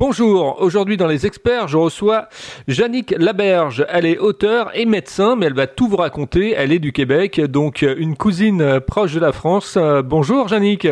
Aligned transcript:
Bonjour, 0.00 0.62
aujourd'hui 0.62 0.96
dans 0.96 1.06
les 1.06 1.26
experts, 1.26 1.68
je 1.68 1.76
reçois 1.76 2.30
Jannick 2.66 3.14
Laberge. 3.18 3.84
Elle 3.90 4.06
est 4.06 4.16
auteure 4.16 4.70
et 4.74 4.86
médecin, 4.86 5.36
mais 5.36 5.44
elle 5.44 5.52
va 5.52 5.66
tout 5.66 5.88
vous 5.88 5.98
raconter. 5.98 6.54
Elle 6.56 6.72
est 6.72 6.78
du 6.78 6.90
Québec, 6.90 7.38
donc 7.38 7.82
une 7.82 8.16
cousine 8.16 8.80
proche 8.80 9.12
de 9.12 9.20
la 9.20 9.32
France. 9.32 9.76
Bonjour 10.06 10.48
Jannick. 10.48 10.88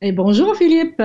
Et 0.00 0.12
bonjour 0.12 0.54
Philippe, 0.54 1.02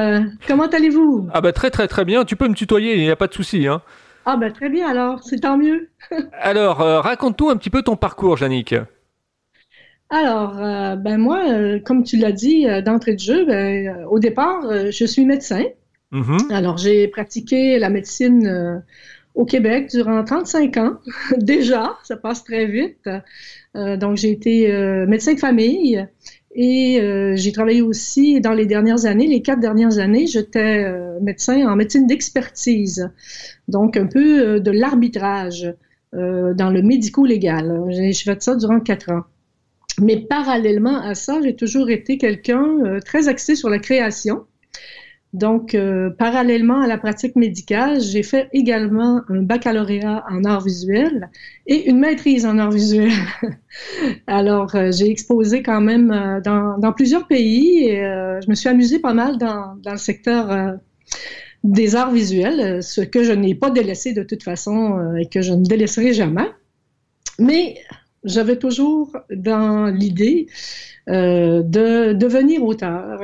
comment 0.48 0.68
allez-vous? 0.68 1.28
Ah 1.34 1.42
bah 1.42 1.54
très 1.54 1.72
très 1.72 1.88
très 1.88 2.06
bien, 2.06 2.24
tu 2.24 2.36
peux 2.36 2.48
me 2.48 2.54
tutoyer, 2.54 2.94
il 2.94 3.02
n'y 3.02 3.10
a 3.10 3.16
pas 3.16 3.26
de 3.26 3.34
souci. 3.34 3.66
Hein. 3.66 3.82
Ah 4.28 4.38
bah 4.38 4.52
très 4.52 4.70
bien 4.70 4.88
alors, 4.88 5.24
c'est 5.24 5.40
tant 5.40 5.58
mieux. 5.58 5.90
alors, 6.40 6.82
euh, 6.82 7.02
raconte-nous 7.02 7.50
un 7.50 7.58
petit 7.58 7.72
peu 7.72 7.82
ton 7.82 7.96
parcours 7.96 8.38
Jannick. 8.38 8.76
Alors, 10.12 10.60
euh, 10.60 10.96
ben 10.96 11.18
moi, 11.18 11.42
euh, 11.50 11.80
comme 11.84 12.04
tu 12.04 12.18
l'as 12.18 12.32
dit 12.32 12.68
d'entrée 12.86 13.16
de 13.16 13.20
jeu, 13.20 13.44
ben, 13.44 14.06
au 14.08 14.20
départ, 14.20 14.62
je 14.92 15.06
suis 15.06 15.26
médecin. 15.26 15.64
Mm-hmm. 16.12 16.52
Alors, 16.52 16.78
j'ai 16.78 17.08
pratiqué 17.08 17.80
la 17.80 17.90
médecine 17.90 18.48
euh, 18.48 18.80
au 19.36 19.46
Québec 19.46 19.90
durant 19.92 20.24
35 20.24 20.78
ans. 20.78 20.94
Déjà, 21.38 21.98
ça 22.04 22.16
passe 22.18 22.44
très 22.44 22.66
vite. 22.66 23.10
Euh, 23.76 23.98
donc, 23.98 24.18
j'ai 24.18 24.32
été 24.32 24.72
euh, 24.72 25.06
médecin 25.06 25.34
de 25.34 25.40
famille 25.40 26.06
et 26.60 27.00
j'ai 27.36 27.52
travaillé 27.52 27.84
aussi 27.84 28.42
dans 28.42 28.54
les 28.54 28.66
dernières 28.66 29.06
années, 29.06 29.28
les 29.28 29.44
quatre 29.44 29.60
dernières 29.60 30.00
années, 30.00 30.26
j'étais 30.26 30.92
médecin 31.22 31.68
en 31.68 31.76
médecine 31.76 32.08
d'expertise. 32.08 33.12
Donc, 33.68 33.96
un 33.96 34.08
peu 34.08 34.60
de 34.60 34.72
l'arbitrage 34.72 35.72
dans 36.14 36.72
le 36.72 36.82
médico-légal. 36.82 37.84
J'ai 37.90 38.12
fait 38.12 38.42
ça 38.42 38.56
durant 38.56 38.80
quatre 38.80 39.12
ans. 39.12 39.26
Mais 40.02 40.18
parallèlement 40.18 41.00
à 41.00 41.14
ça, 41.14 41.40
j'ai 41.44 41.56
toujours 41.56 41.92
été 41.92 42.18
quelqu'un 42.18 43.00
très 43.06 43.28
axé 43.28 43.56
sur 43.56 43.70
la 43.70 43.78
création. 43.78 44.48
Donc, 45.34 45.76
euh, 45.76 46.10
parallèlement 46.10 46.80
à 46.80 46.88
la 46.88 46.98
pratique 46.98 47.36
médicale, 47.36 48.00
j'ai 48.00 48.24
fait 48.24 48.50
également 48.54 49.22
un 49.28 49.42
baccalauréat 49.42 50.24
en 50.30 50.46
art 50.46 50.64
visuel 50.64 51.30
et 51.66 51.90
une 51.90 52.00
maîtrise 52.00 52.46
en 52.46 52.58
art 52.58 52.72
visuel. 52.72 53.12
Alors, 54.28 54.74
euh, 54.76 54.92
j'ai 54.92 55.10
exposé 55.12 55.64
quand 55.64 55.82
même 55.82 56.12
euh, 56.12 56.40
dans, 56.42 56.94
plusieurs 56.94 57.28
pays 57.28 57.90
et 57.90 57.98
je 57.98 58.50
me 58.50 58.56
suis 58.56 58.70
amusée 58.70 59.00
pas 59.00 59.14
mal 59.14 59.38
dans, 59.38 59.76
le 59.86 59.98
secteur 59.98 60.78
des 61.64 61.96
arts 61.96 62.12
visuels, 62.12 62.82
ce 62.82 63.02
que 63.02 63.24
je 63.24 63.34
n'ai 63.34 63.54
pas 63.54 63.70
délaissé 63.70 64.14
de 64.14 64.24
toute 64.24 64.44
façon 64.44 65.14
et 65.20 65.28
que 65.28 65.42
je 65.42 65.52
ne 65.52 65.64
délaisserai 65.64 66.14
jamais. 66.14 66.50
Mais 67.38 67.76
j'avais 68.24 68.58
toujours 68.58 69.16
dans 69.30 69.88
l'idée 69.88 70.48
de 71.08 72.14
devenir 72.14 72.64
auteur. 72.64 73.20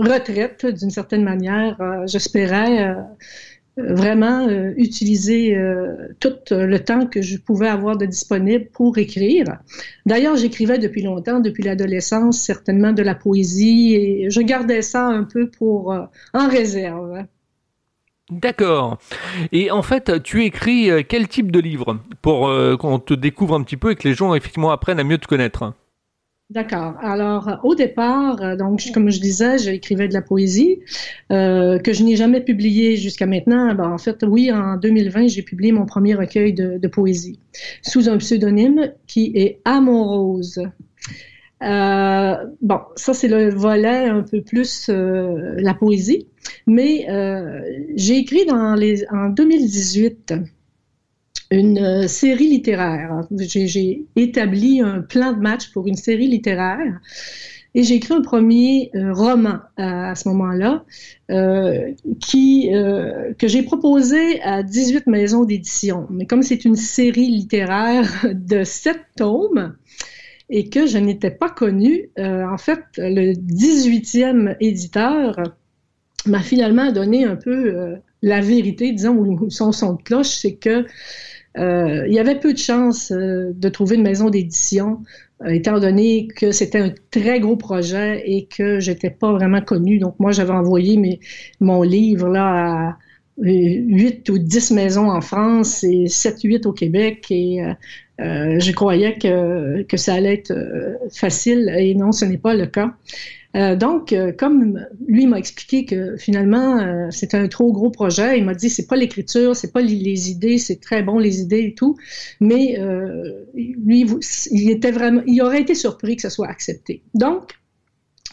Retraite, 0.00 0.66
d'une 0.66 0.90
certaine 0.90 1.24
manière, 1.24 1.80
euh, 1.80 2.06
j'espérais 2.06 2.88
euh, 2.88 2.94
vraiment 3.76 4.46
euh, 4.48 4.72
utiliser 4.76 5.56
tout 6.18 6.34
le 6.50 6.76
temps 6.78 7.06
que 7.06 7.22
je 7.22 7.38
pouvais 7.38 7.68
avoir 7.68 7.96
de 7.96 8.06
disponible 8.06 8.66
pour 8.72 8.98
écrire. 8.98 9.44
D'ailleurs, 10.06 10.36
j'écrivais 10.36 10.78
depuis 10.78 11.02
longtemps, 11.02 11.40
depuis 11.40 11.62
l'adolescence, 11.62 12.38
certainement 12.38 12.92
de 12.92 13.02
la 13.02 13.14
poésie, 13.14 13.94
et 13.94 14.30
je 14.30 14.40
gardais 14.40 14.82
ça 14.82 15.06
un 15.06 15.24
peu 15.24 15.48
pour 15.48 15.94
en 16.34 16.48
réserve. 16.48 17.24
D'accord. 18.30 18.98
Et 19.50 19.70
en 19.70 19.82
fait, 19.82 20.22
tu 20.22 20.44
écris 20.44 20.90
quel 21.08 21.26
type 21.26 21.50
de 21.50 21.58
livre? 21.58 21.98
Pour 22.22 22.50
qu'on 22.78 22.98
te 22.98 23.14
découvre 23.14 23.54
un 23.54 23.62
petit 23.62 23.76
peu 23.76 23.92
et 23.92 23.96
que 23.96 24.06
les 24.06 24.14
gens 24.14 24.34
effectivement 24.34 24.70
apprennent 24.70 25.00
à 25.00 25.04
mieux 25.04 25.18
te 25.18 25.26
connaître 25.26 25.72
D'accord. 26.50 26.96
Alors, 27.00 27.60
au 27.62 27.76
départ, 27.76 28.42
euh, 28.42 28.56
donc, 28.56 28.82
comme 28.92 29.08
je 29.08 29.20
disais, 29.20 29.56
j'écrivais 29.58 30.08
de 30.08 30.14
la 30.14 30.20
poésie 30.20 30.80
euh, 31.30 31.78
que 31.78 31.92
je 31.92 32.02
n'ai 32.02 32.16
jamais 32.16 32.40
publiée 32.40 32.96
jusqu'à 32.96 33.26
maintenant. 33.26 33.72
Ben, 33.72 33.88
en 33.88 33.98
fait, 33.98 34.24
oui, 34.26 34.50
en 34.50 34.76
2020, 34.76 35.28
j'ai 35.28 35.42
publié 35.42 35.70
mon 35.70 35.86
premier 35.86 36.16
recueil 36.16 36.52
de, 36.52 36.88
poésie 36.88 37.38
sous 37.82 38.08
un 38.08 38.18
pseudonyme 38.18 38.92
qui 39.06 39.30
est 39.36 39.60
Amorose. 39.64 40.60
Euh, 41.62 42.34
bon, 42.60 42.80
ça 42.96 43.14
c'est 43.14 43.28
le 43.28 43.50
volet 43.50 44.06
un 44.06 44.22
peu 44.22 44.40
plus 44.40 44.88
euh, 44.88 45.54
la 45.58 45.74
poésie, 45.74 46.26
mais 46.66 47.06
j'ai 47.94 48.16
écrit 48.16 48.44
dans 48.46 48.74
les 48.74 49.04
en 49.12 49.28
2018 49.28 50.34
une 51.50 51.78
euh, 51.78 52.06
série 52.06 52.48
littéraire. 52.48 53.22
J'ai 53.36 54.06
établi 54.16 54.80
un 54.80 55.00
plan 55.00 55.32
de 55.32 55.40
match 55.40 55.70
pour 55.72 55.86
une 55.86 55.96
série 55.96 56.28
littéraire. 56.28 57.00
Et 57.74 57.84
j'ai 57.84 57.94
écrit 57.94 58.14
un 58.14 58.22
premier 58.22 58.90
euh, 58.96 59.12
roman 59.12 59.58
à, 59.76 60.14
ce 60.16 60.28
moment-là, 60.28 60.84
euh, 61.30 61.92
qui 62.20 62.68
que 63.38 63.46
j'ai 63.46 63.62
proposé 63.62 64.42
à 64.42 64.64
18 64.64 65.06
maisons 65.06 65.44
d'édition. 65.44 66.06
Mais 66.10 66.26
comme 66.26 66.42
c'est 66.42 66.64
une 66.64 66.74
série 66.74 67.28
littéraire 67.28 68.26
de 68.32 68.64
sept 68.64 69.00
tomes 69.16 69.76
et 70.48 70.68
que 70.68 70.86
je 70.86 70.98
n'étais 70.98 71.30
pas 71.30 71.48
connue, 71.48 72.10
en 72.18 72.58
fait, 72.58 72.80
le 72.96 73.34
18e 73.34 74.56
éditeur 74.58 75.36
m'a 76.26 76.40
finalement 76.40 76.90
donné 76.90 77.24
un 77.24 77.36
peu 77.36 77.94
la 78.22 78.40
vérité, 78.40 78.90
disons, 78.90 79.14
où 79.14 79.48
son 79.48 79.70
son 79.70 79.94
de 79.94 80.02
cloche, 80.02 80.28
c'est 80.28 80.54
que 80.54 80.86
euh, 81.58 82.06
il 82.06 82.12
y 82.12 82.18
avait 82.18 82.38
peu 82.38 82.52
de 82.52 82.58
chances 82.58 83.10
euh, 83.10 83.52
de 83.54 83.68
trouver 83.68 83.96
une 83.96 84.02
maison 84.02 84.30
d'édition, 84.30 85.02
euh, 85.42 85.48
étant 85.48 85.80
donné 85.80 86.28
que 86.28 86.52
c'était 86.52 86.78
un 86.78 86.92
très 87.10 87.40
gros 87.40 87.56
projet 87.56 88.22
et 88.24 88.46
que 88.46 88.78
j'étais 88.78 89.10
pas 89.10 89.32
vraiment 89.32 89.60
connue. 89.60 89.98
Donc 89.98 90.14
moi, 90.20 90.32
j'avais 90.32 90.52
envoyé 90.52 91.20
mon 91.60 91.82
livre 91.82 92.28
là 92.28 92.90
à 92.90 92.98
8 93.38 94.28
ou 94.28 94.38
10 94.38 94.70
maisons 94.72 95.10
en 95.10 95.20
France 95.20 95.82
et 95.82 96.06
7-8 96.06 96.66
au 96.66 96.72
Québec 96.72 97.26
et 97.30 97.62
je 98.18 98.72
croyais 98.72 99.16
que 99.16 99.96
ça 99.96 100.14
allait 100.14 100.34
être 100.34 100.52
facile 101.10 101.74
et 101.78 101.94
non, 101.94 102.12
ce 102.12 102.26
n'est 102.26 102.36
pas 102.36 102.54
le 102.54 102.66
cas. 102.66 102.94
Euh, 103.56 103.74
donc, 103.74 104.12
euh, 104.12 104.32
comme 104.32 104.86
lui 105.06 105.26
m'a 105.26 105.38
expliqué 105.38 105.84
que 105.84 106.16
finalement 106.16 106.78
euh, 106.78 107.10
c'était 107.10 107.36
un 107.36 107.48
trop 107.48 107.72
gros 107.72 107.90
projet, 107.90 108.38
il 108.38 108.44
m'a 108.44 108.54
dit 108.54 108.70
c'est 108.70 108.86
pas 108.86 108.96
l'écriture, 108.96 109.56
c'est 109.56 109.72
pas 109.72 109.80
les, 109.80 110.30
idées, 110.30 110.58
c'est 110.58 110.80
très 110.80 111.02
bon 111.02 111.18
les 111.18 111.40
idées 111.40 111.64
et 111.64 111.74
tout, 111.74 111.96
mais 112.40 112.78
lui, 113.54 114.06
il 114.50 114.70
était 114.70 114.92
vraiment, 114.92 115.22
il 115.26 115.40
aurait 115.42 115.60
été 115.60 115.74
surpris 115.74 116.16
que 116.16 116.22
ça 116.22 116.30
soit 116.30 116.48
accepté. 116.48 117.02
Donc, 117.14 117.52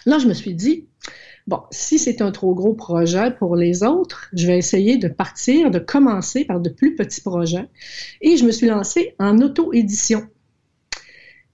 là, 0.05 0.19
je 0.19 0.27
me 0.27 0.33
suis 0.33 0.53
dit 0.53 0.85
bon, 1.47 1.61
si 1.71 1.97
c'est 1.97 2.21
un 2.21 2.31
trop 2.31 2.53
gros 2.53 2.73
projet 2.73 3.31
pour 3.31 3.55
les 3.55 3.83
autres, 3.83 4.29
je 4.33 4.45
vais 4.45 4.57
essayer 4.57 4.97
de 4.97 5.07
partir, 5.07 5.71
de 5.71 5.79
commencer 5.79 6.45
par 6.45 6.59
de 6.59 6.69
plus 6.69 6.95
petits 6.95 7.21
projets, 7.21 7.69
et 8.21 8.37
je 8.37 8.45
me 8.45 8.51
suis 8.51 8.67
lancée 8.67 9.15
en 9.17 9.39
auto-édition. 9.39 10.27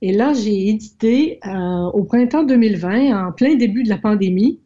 Et 0.06 0.12
là, 0.12 0.34
j'ai 0.34 0.68
édité 0.68 1.40
euh, 1.48 1.86
au 1.94 2.04
printemps 2.04 2.44
2020, 2.44 3.28
en 3.28 3.32
plein 3.32 3.56
début 3.56 3.84
de 3.84 3.90
la 3.90 3.98
pandémie, 3.98 4.60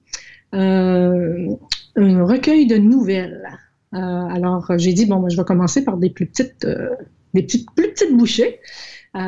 euh, 0.55 1.49
un 1.95 2.25
recueil 2.25 2.65
de 2.65 2.77
nouvelles. 2.77 3.47
Euh, 3.93 3.97
alors, 3.99 4.71
j'ai 4.77 4.93
dit, 4.93 5.05
bon, 5.05 5.19
moi, 5.19 5.29
je 5.29 5.37
vais 5.37 5.43
commencer 5.43 5.83
par 5.83 5.97
des 5.97 6.09
plus 6.09 6.25
petites, 6.25 6.65
des 7.35 7.43
petites, 7.43 7.69
plus 7.75 7.89
petites 7.89 8.17
bouchées. 8.17 8.59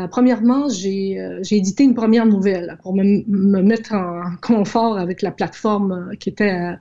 premièrement, 0.10 0.68
j'ai 0.68 1.20
édité 1.52 1.84
une 1.84 1.94
première 1.94 2.26
nouvelle 2.26 2.80
pour 2.82 2.96
me, 2.96 3.24
me, 3.28 3.62
mettre 3.62 3.94
en 3.94 4.32
confort 4.42 4.98
avec 4.98 5.22
la 5.22 5.30
plateforme 5.30 6.16
qui 6.20 6.30
était 6.30 6.72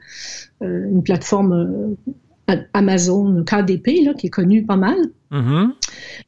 une 0.63 1.03
plateforme 1.03 1.97
Amazon 2.73 3.45
KDP, 3.45 4.05
là, 4.05 4.15
qui 4.15 4.29
est 4.29 4.31
connu 4.31 4.65
pas 4.65 4.77
mal. 4.77 4.99
Mm-hmm. 5.31 5.71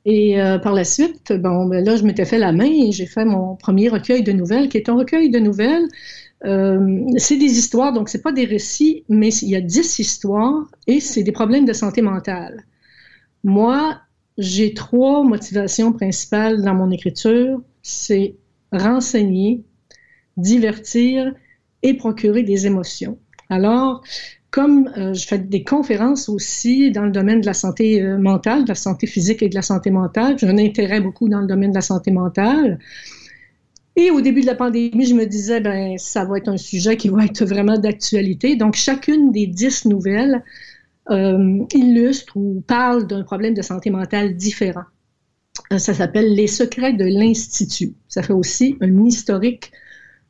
Et 0.04 0.40
euh, 0.40 0.58
par 0.58 0.74
la 0.74 0.84
suite, 0.84 1.32
bon, 1.32 1.66
ben 1.66 1.84
là, 1.84 1.96
je 1.96 2.04
m'étais 2.04 2.24
fait 2.24 2.38
la 2.38 2.52
main 2.52 2.70
et 2.70 2.92
j'ai 2.92 3.06
fait 3.06 3.24
mon 3.24 3.56
premier 3.56 3.88
recueil 3.88 4.22
de 4.22 4.32
nouvelles, 4.32 4.68
qui 4.68 4.76
est 4.76 4.88
un 4.88 4.96
recueil 4.96 5.30
de 5.30 5.38
nouvelles. 5.38 5.88
Euh, 6.44 7.04
c'est 7.16 7.36
des 7.36 7.58
histoires, 7.58 7.92
donc 7.92 8.08
c'est 8.08 8.22
pas 8.22 8.32
des 8.32 8.44
récits, 8.44 9.04
mais 9.08 9.28
il 9.28 9.48
y 9.48 9.56
a 9.56 9.60
dix 9.60 9.98
histoires 9.98 10.70
et 10.86 11.00
c'est 11.00 11.22
des 11.22 11.32
problèmes 11.32 11.66
de 11.66 11.72
santé 11.72 12.00
mentale. 12.02 12.64
Moi, 13.44 13.98
j'ai 14.38 14.74
trois 14.74 15.22
motivations 15.22 15.92
principales 15.92 16.62
dans 16.62 16.74
mon 16.74 16.90
écriture. 16.90 17.60
C'est 17.82 18.36
renseigner, 18.72 19.64
divertir 20.36 21.34
et 21.82 21.94
procurer 21.94 22.42
des 22.42 22.66
émotions. 22.66 23.18
Alors, 23.48 24.02
comme 24.50 24.90
euh, 24.96 25.14
je 25.14 25.26
fais 25.26 25.38
des 25.38 25.62
conférences 25.62 26.28
aussi 26.28 26.90
dans 26.90 27.04
le 27.04 27.10
domaine 27.10 27.40
de 27.40 27.46
la 27.46 27.54
santé 27.54 28.02
euh, 28.02 28.18
mentale, 28.18 28.64
de 28.64 28.68
la 28.68 28.74
santé 28.74 29.06
physique 29.06 29.42
et 29.42 29.48
de 29.48 29.54
la 29.54 29.62
santé 29.62 29.90
mentale, 29.90 30.36
j'ai 30.38 30.48
un 30.48 30.58
intérêt 30.58 31.00
beaucoup 31.00 31.28
dans 31.28 31.40
le 31.40 31.46
domaine 31.46 31.70
de 31.70 31.76
la 31.76 31.82
santé 31.82 32.10
mentale. 32.10 32.78
Et 33.96 34.10
au 34.10 34.20
début 34.20 34.40
de 34.40 34.46
la 34.46 34.54
pandémie, 34.54 35.06
je 35.06 35.14
me 35.14 35.26
disais, 35.26 35.60
ben, 35.60 35.98
ça 35.98 36.24
va 36.24 36.38
être 36.38 36.48
un 36.48 36.56
sujet 36.56 36.96
qui 36.96 37.08
va 37.08 37.24
être 37.24 37.44
vraiment 37.44 37.78
d'actualité. 37.78 38.56
Donc, 38.56 38.74
chacune 38.74 39.30
des 39.30 39.46
dix 39.46 39.84
nouvelles 39.84 40.42
euh, 41.10 41.64
illustre 41.74 42.36
ou 42.36 42.62
parle 42.66 43.06
d'un 43.06 43.22
problème 43.24 43.54
de 43.54 43.62
santé 43.62 43.90
mentale 43.90 44.36
différent. 44.36 44.84
Ça 45.76 45.92
s'appelle 45.92 46.34
Les 46.34 46.46
secrets 46.46 46.92
de 46.92 47.04
l'Institut. 47.04 47.94
Ça 48.08 48.22
fait 48.22 48.32
aussi 48.32 48.76
un 48.80 49.04
historique 49.04 49.72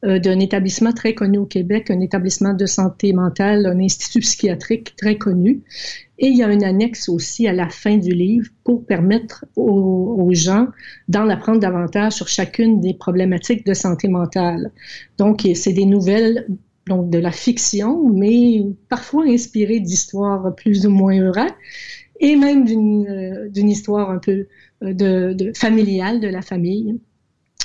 d'un 0.02 0.40
établissement 0.40 0.92
très 0.92 1.14
connu 1.14 1.38
au 1.38 1.44
Québec, 1.44 1.90
un 1.90 2.00
établissement 2.00 2.54
de 2.54 2.64
santé 2.64 3.12
mentale, 3.12 3.66
un 3.66 3.78
institut 3.80 4.20
psychiatrique 4.20 4.96
très 4.96 5.18
connu. 5.18 5.62
Et 6.18 6.28
il 6.28 6.36
y 6.36 6.42
a 6.42 6.52
une 6.52 6.64
annexe 6.64 7.08
aussi 7.08 7.48
à 7.48 7.52
la 7.52 7.68
fin 7.68 7.96
du 7.96 8.14
livre 8.14 8.48
pour 8.64 8.84
permettre 8.84 9.44
aux, 9.56 10.30
gens 10.32 10.68
d'en 11.08 11.28
apprendre 11.28 11.60
davantage 11.60 12.12
sur 12.12 12.28
chacune 12.28 12.80
des 12.80 12.94
problématiques 12.94 13.66
de 13.66 13.74
santé 13.74 14.08
mentale. 14.08 14.70
Donc, 15.18 15.46
c'est 15.54 15.72
des 15.72 15.86
nouvelles 15.86 16.46
donc 16.86 17.10
de 17.10 17.18
la 17.18 17.30
fiction, 17.30 18.08
mais 18.08 18.64
parfois 18.88 19.24
inspirées 19.26 19.80
d'histoires 19.80 20.54
plus 20.54 20.86
ou 20.86 20.90
moins 20.90 21.30
vraies, 21.30 21.54
et 22.20 22.36
même 22.36 22.64
d'une 22.64 23.06
euh, 23.08 23.48
histoire 23.54 24.10
un 24.10 24.18
peu 24.18 24.46
euh, 24.82 24.92
de, 24.92 25.52
familiale 25.56 26.20
de 26.20 26.28
la 26.28 26.42
famille. 26.42 26.98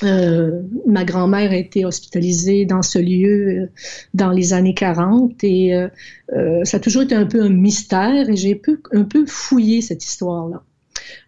Euh, 0.03 0.61
ma 0.85 1.05
grand-mère 1.05 1.51
a 1.51 1.55
été 1.55 1.85
hospitalisée 1.85 2.65
dans 2.65 2.81
ce 2.81 2.99
lieu 2.99 3.47
euh, 3.47 3.69
dans 4.13 4.31
les 4.31 4.51
années 4.53 4.73
40 4.73 5.41
et 5.43 5.73
euh, 5.73 6.65
ça 6.65 6.77
a 6.77 6.79
toujours 6.81 7.03
été 7.03 7.15
un 7.15 7.25
peu 7.25 7.41
un 7.41 7.49
mystère 7.49 8.29
et 8.29 8.35
j'ai 8.35 8.61
un 8.91 9.03
peu 9.03 9.25
fouillé 9.25 9.81
cette 9.81 10.03
histoire-là. 10.03 10.63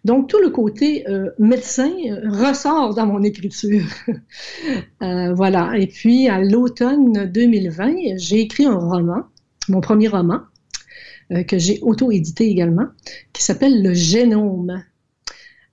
Donc 0.04 0.28
tout 0.28 0.38
le 0.38 0.50
côté 0.50 1.04
médecin 1.38 1.90
ressort 2.24 2.94
dans 2.94 3.06
mon 3.06 3.22
écriture. 3.22 3.84
voilà. 5.00 5.72
Et 5.78 5.86
puis 5.86 6.28
à 6.28 6.40
l'automne 6.40 7.30
2020, 7.32 8.16
j'ai 8.16 8.40
écrit 8.40 8.66
un 8.66 8.76
roman, 8.76 9.24
mon 9.68 9.80
premier 9.80 10.08
roman, 10.08 10.40
que 11.46 11.58
j'ai 11.58 11.78
auto-édité 11.82 12.46
également, 12.46 12.86
qui 13.32 13.44
s'appelle 13.44 13.82
Le 13.82 13.94
génome. 13.94 14.82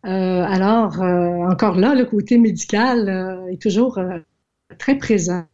Euh, 0.06 0.44
alors, 0.48 1.02
euh, 1.02 1.50
encore 1.50 1.76
là, 1.76 1.96
le 1.96 2.06
côté 2.06 2.38
médical 2.38 3.10
euh, 3.10 3.52
est 3.52 3.62
toujours 3.62 4.00
très 4.78 4.98
présent. 4.98 5.46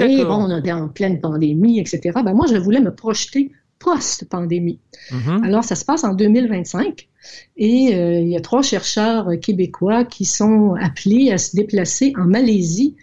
Et 0.00 0.24
bon, 0.24 0.48
on 0.48 0.62
est 0.62 0.72
en 0.72 0.88
pleine 0.88 1.20
pandémie, 1.20 1.78
etc. 1.78 2.18
Ben, 2.24 2.34
moi, 2.34 2.46
je 2.48 2.56
voulais 2.56 2.80
me 2.80 2.94
projeter 2.94 3.52
post-pandémie. 3.78 4.80
Mm-hmm. 5.10 5.44
Alors, 5.44 5.64
ça 5.64 5.74
se 5.74 5.84
passe 5.84 6.02
en 6.04 6.14
2025 6.14 7.08
et 7.56 7.92
il 8.22 8.28
y 8.28 8.36
a 8.36 8.40
trois 8.40 8.62
chercheurs 8.62 9.28
québécois 9.40 10.04
qui 10.04 10.24
sont 10.24 10.74
appelés 10.80 11.30
à 11.30 11.38
se 11.38 11.54
déplacer 11.54 12.12
en 12.18 12.24
Malaisie 12.24 12.96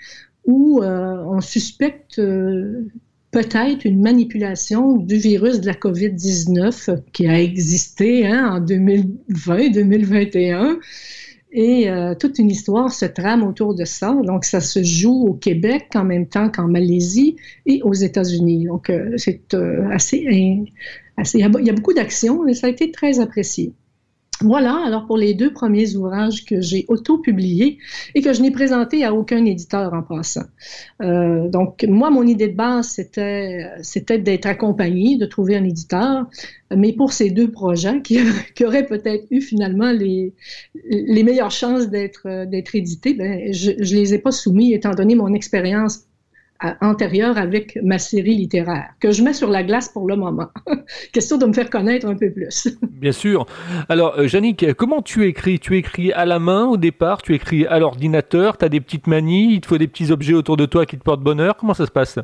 où 0.46 0.82
on 0.84 1.40
suspecte 1.40 2.20
peut-être 3.34 3.84
une 3.84 4.02
manipulation 4.02 4.96
du 4.98 5.18
virus 5.18 5.60
de 5.60 5.66
la 5.66 5.74
COVID-19 5.74 7.02
qui 7.12 7.28
a 7.28 7.42
existé 7.42 8.26
hein, 8.28 8.54
en 8.54 8.62
2020-2021. 8.62 10.78
Et 11.56 11.88
euh, 11.90 12.16
toute 12.16 12.40
une 12.40 12.50
histoire 12.50 12.92
se 12.92 13.06
trame 13.06 13.44
autour 13.44 13.76
de 13.76 13.86
ça. 13.86 14.18
Donc, 14.24 14.44
ça 14.46 14.62
se 14.62 14.84
joue 14.84 15.28
au 15.28 15.34
Québec 15.34 15.90
en 15.96 16.04
même 16.04 16.28
temps 16.28 16.50
qu'en 16.50 16.68
Malaisie 16.68 17.36
et 17.66 17.82
aux 17.84 17.94
États-Unis. 17.94 18.66
Donc, 18.66 18.90
euh, 18.90 19.14
c'est 19.18 19.54
euh, 19.54 19.88
assez, 19.92 20.26
assez, 21.18 21.40
il 21.40 21.66
y 21.66 21.70
a 21.70 21.74
beaucoup 21.74 21.94
d'actions 21.94 22.48
et 22.48 22.54
ça 22.54 22.68
a 22.68 22.70
été 22.70 22.92
très 22.92 23.20
apprécié. 23.20 23.74
Voilà, 24.42 24.82
alors 24.86 25.06
pour 25.06 25.18
les 25.18 25.34
deux 25.34 25.54
premiers 25.54 25.96
ouvrages 25.96 26.44
que 26.44 26.60
j'ai 26.60 26.86
auto-publiés 26.88 27.78
et 28.16 28.22
que 28.22 28.34
je 28.34 28.42
n'ai 28.42 28.52
présentés 28.52 29.06
à 29.06 29.14
aucun 29.14 29.46
éditeur 29.46 29.94
en 29.94 30.02
passant. 30.02 30.46
Euh, 31.02 31.48
donc, 31.48 31.86
moi, 31.88 32.10
mon 32.10 32.24
idée 32.24 32.48
de 32.48 32.56
base, 32.56 32.90
c'était, 32.90 33.70
c'était 33.82 34.18
d'être 34.18 34.46
accompagné, 34.46 35.18
de 35.18 35.26
trouver 35.26 35.56
un 35.56 35.64
éditeur. 35.64 36.26
Mais 36.76 36.94
pour 36.94 37.14
ces 37.14 37.30
deux 37.30 37.52
projets, 37.52 38.02
qui, 38.02 38.20
qui 38.56 38.66
auraient 38.66 38.86
peut-être 38.86 39.26
eu 39.30 39.40
finalement 39.40 39.92
les, 39.92 40.34
meilleures 41.24 41.52
chances 41.52 41.90
d'être, 41.90 42.46
d'être 42.46 42.76
édités, 42.76 43.14
ben, 43.14 43.54
je 43.54 43.72
ne 43.72 44.00
les 44.00 44.14
ai 44.16 44.20
pas 44.20 44.32
soumis 44.32 44.74
étant 44.74 44.92
donné 44.92 45.16
mon 45.16 45.34
expérience 45.34 46.06
antérieure 46.82 47.38
avec 47.38 47.78
ma 47.84 47.98
série 47.98 48.36
littéraire, 48.36 48.90
que 49.00 49.12
je 49.12 49.24
mets 49.24 49.34
sur 49.34 49.50
la 49.50 49.64
glace 49.64 49.90
pour 49.90 50.08
le 50.08 50.16
moment. 50.16 50.48
Question 51.14 51.38
de 51.38 51.46
me 51.46 51.54
faire 51.54 51.70
connaître 51.70 52.08
un 52.08 52.16
peu 52.16 52.32
plus. 52.32 52.68
Bien 52.82 53.12
sûr. 53.12 53.46
Alors, 53.90 54.18
euh, 54.18 54.74
comment 54.78 55.02
tu 55.02 55.26
écris? 55.26 55.60
Tu 55.60 55.78
écris 55.78 56.12
à 56.14 56.26
la 56.26 56.40
main 56.40 56.66
au 56.66 56.78
départ? 56.78 57.22
Tu 57.22 57.34
écris 57.36 57.66
à 57.66 57.80
l'ordinateur? 57.80 58.58
Tu 58.58 58.66
as 58.66 58.70
des 58.70 58.82
petites 58.82 59.08
manies? 59.08 59.54
Il 59.54 59.62
te 59.62 59.68
faut 59.68 59.78
des 59.78 59.88
petits 59.88 60.12
objets 60.12 60.34
autour 60.34 60.58
de 60.58 60.66
toi 60.66 60.86
qui 60.86 60.98
te 60.98 61.04
portent 61.04 61.24
bonheur? 61.24 61.58
Comment 61.58 61.74
ça 61.74 61.86
se 61.86 61.92
passe? 61.92 62.20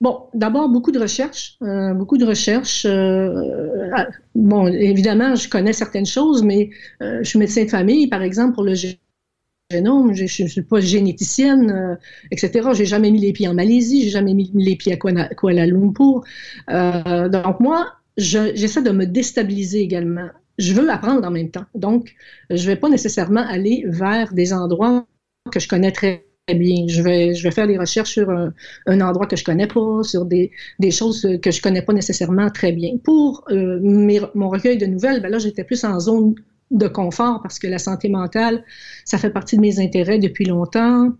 Bon, 0.00 0.28
d'abord 0.32 0.70
beaucoup 0.70 0.92
de 0.92 0.98
recherches, 0.98 1.58
euh, 1.62 1.92
beaucoup 1.92 2.16
de 2.16 2.24
recherches. 2.24 2.86
Euh, 2.86 3.88
bon, 4.34 4.66
évidemment, 4.68 5.34
je 5.34 5.46
connais 5.48 5.74
certaines 5.74 6.06
choses, 6.06 6.42
mais 6.42 6.70
je 7.00 7.22
suis 7.22 7.38
médecin 7.38 7.64
de 7.64 7.68
famille, 7.70 8.06
par 8.06 8.22
exemple, 8.22 8.54
pour 8.54 8.64
le 8.64 8.74
je 9.70 10.42
ne 10.42 10.48
suis 10.48 10.62
pas 10.62 10.80
généticienne, 10.80 11.70
euh, 11.70 11.96
etc. 12.30 12.70
J'ai 12.74 12.86
jamais 12.86 13.10
mis 13.10 13.20
les 13.20 13.32
pieds 13.32 13.48
en 13.48 13.54
Malaisie, 13.54 14.02
j'ai 14.02 14.10
jamais 14.10 14.34
mis 14.34 14.50
les 14.54 14.76
pieds 14.76 14.92
à 14.92 14.96
Kuala, 14.96 15.66
Lumpur. 15.66 16.22
Euh, 16.70 17.28
donc 17.28 17.60
moi, 17.60 17.92
j'essaie 18.16 18.82
de 18.82 18.90
me 18.90 19.06
déstabiliser 19.06 19.80
également. 19.80 20.28
Je 20.58 20.74
veux 20.74 20.88
apprendre 20.90 21.26
en 21.26 21.30
même 21.30 21.50
temps. 21.50 21.64
Donc, 21.74 22.14
je 22.50 22.66
vais 22.66 22.76
pas 22.76 22.88
nécessairement 22.88 23.46
aller 23.46 23.84
vers 23.86 24.32
des 24.34 24.52
endroits 24.52 25.06
que 25.50 25.60
je 25.60 25.68
connais 25.68 25.92
très 25.92 26.26
bien. 26.54 26.86
Je 26.88 27.00
vais, 27.02 27.50
faire 27.50 27.66
des 27.66 27.78
recherches 27.78 28.10
sur 28.10 28.28
un, 28.28 29.00
endroit 29.00 29.26
que 29.26 29.36
je 29.36 29.44
connais 29.44 29.68
pas, 29.68 30.02
sur 30.02 30.26
des, 30.26 30.50
choses 30.90 31.26
que 31.40 31.50
je 31.50 31.62
connais 31.62 31.82
pas 31.82 31.92
nécessairement 31.92 32.50
très 32.50 32.72
bien. 32.72 32.98
Pour 33.02 33.44
euh, 33.50 33.78
mon 34.34 34.50
recueil 34.50 34.76
de 34.76 34.86
nouvelles, 34.86 35.22
ben 35.22 35.30
là, 35.30 35.38
j'étais 35.38 35.64
plus 35.64 35.84
en 35.84 35.98
zone 36.00 36.34
de 36.70 36.88
confort 36.88 37.40
parce 37.42 37.58
que 37.58 37.66
la 37.66 37.78
santé 37.78 38.08
mentale, 38.08 38.64
ça 39.04 39.18
fait 39.18 39.30
partie 39.30 39.56
de 39.56 39.60
mes 39.60 39.80
intérêts 39.80 40.18
depuis 40.18 40.44
longtemps. 40.44 41.12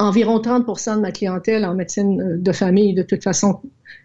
Environ 0.00 0.38
30% 0.38 0.96
de 0.96 1.00
ma 1.00 1.10
clientèle 1.10 1.64
en 1.64 1.74
médecine 1.74 2.20
euh, 2.20 2.36
de 2.38 2.52
famille, 2.52 2.94
de 2.94 3.02
toute 3.02 3.24
façon, 3.24 3.60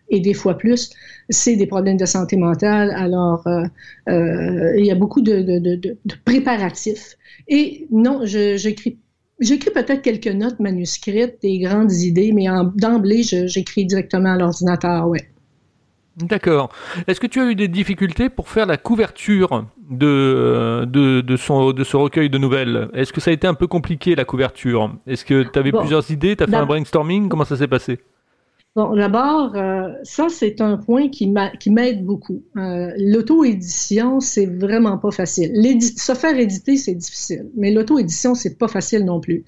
et 0.09 0.19
des 0.19 0.33
fois 0.33 0.57
plus, 0.57 0.89
c'est 1.29 1.55
des 1.55 1.67
problèmes 1.67 1.97
de 1.97 2.05
santé 2.05 2.35
mentale. 2.35 2.91
Alors, 2.95 3.45
euh, 3.45 3.63
euh, 4.09 4.73
il 4.77 4.85
y 4.85 4.91
a 4.91 4.95
beaucoup 4.95 5.21
de, 5.21 5.97
préparatifs. 6.25 7.17
Et 7.47 7.87
non, 7.91 8.21
j'écris 8.25 8.99
J'écris 9.39 9.71
peut-être 9.71 10.03
quelques 10.03 10.27
notes 10.27 10.59
manuscrites, 10.59 11.41
des 11.41 11.59
grandes 11.59 11.91
idées, 11.91 12.31
mais 12.31 12.45
d'emblée, 12.75 13.23
j'écris 13.23 13.85
directement 13.85 14.33
à 14.33 14.37
l'ordinateur, 14.37 15.09
ouais. 15.09 15.27
D'accord. 16.17 16.69
Est-ce 17.07 17.19
que 17.19 17.25
tu 17.27 17.41
as 17.41 17.45
eu 17.45 17.55
des 17.55 17.67
difficultés 17.67 18.29
pour 18.29 18.49
faire 18.49 18.67
la 18.67 18.77
couverture 18.77 19.65
de, 19.89 20.85
de, 20.85 21.21
de, 21.21 21.37
son, 21.37 21.71
de 21.71 21.83
ce 21.83 21.97
recueil 21.97 22.29
de 22.29 22.37
nouvelles? 22.37 22.89
Est-ce 22.93 23.11
que 23.11 23.19
ça 23.19 23.31
a 23.31 23.33
été 23.33 23.47
un 23.47 23.55
peu 23.55 23.65
compliqué 23.65 24.15
la 24.15 24.23
couverture? 24.23 24.93
Est-ce 25.07 25.25
que 25.25 25.43
tu 25.43 25.57
avais 25.57 25.71
plusieurs 25.71 26.11
idées? 26.11 26.35
Tu 26.35 26.43
as 26.43 26.47
fait 26.47 26.55
un 26.55 26.65
brainstorming? 26.67 27.29
Comment 27.29 27.45
ça 27.45 27.57
s'est 27.57 27.67
passé? 27.67 27.99
Bon, 28.75 28.95
d'abord, 28.95 29.55
euh, 29.55 29.89
ça, 30.03 30.29
c'est 30.29 30.59
un 30.59 30.77
point 30.77 31.09
qui 31.09 31.27
m'aide 31.27 32.03
beaucoup. 32.03 32.43
Euh, 32.57 32.91
L'auto-édition, 32.97 34.19
c'est 34.19 34.47
vraiment 34.47 34.97
pas 34.97 35.11
facile. 35.11 35.51
Se 35.81 36.13
faire 36.13 36.37
éditer, 36.37 36.77
c'est 36.77 36.95
difficile, 36.95 37.49
mais 37.55 37.71
l'auto-édition, 37.71 38.33
c'est 38.33 38.57
pas 38.57 38.67
facile 38.67 39.05
non 39.05 39.19
plus. 39.19 39.45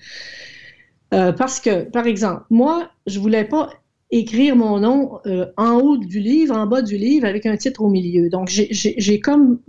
Euh, 1.14 1.32
parce 1.32 1.60
que, 1.60 1.84
par 1.90 2.06
exemple, 2.06 2.44
moi, 2.50 2.90
je 3.08 3.20
voulait 3.20 3.46
pas 3.46 3.70
écrire 4.20 4.56
mon 4.56 4.80
nom 4.80 5.20
euh, 5.26 5.48
en 5.58 5.76
haut 5.80 5.98
du 5.98 6.20
livre, 6.20 6.56
en 6.56 6.68
bas 6.68 6.82
du 6.82 6.98
livre, 6.98 7.26
avec 7.28 7.46
un 7.46 7.58
titre 7.58 7.82
au 7.82 7.90
milieu. 7.90 8.30
Donc, 8.30 8.50
j'ai 8.50 9.20
comme 9.20 9.60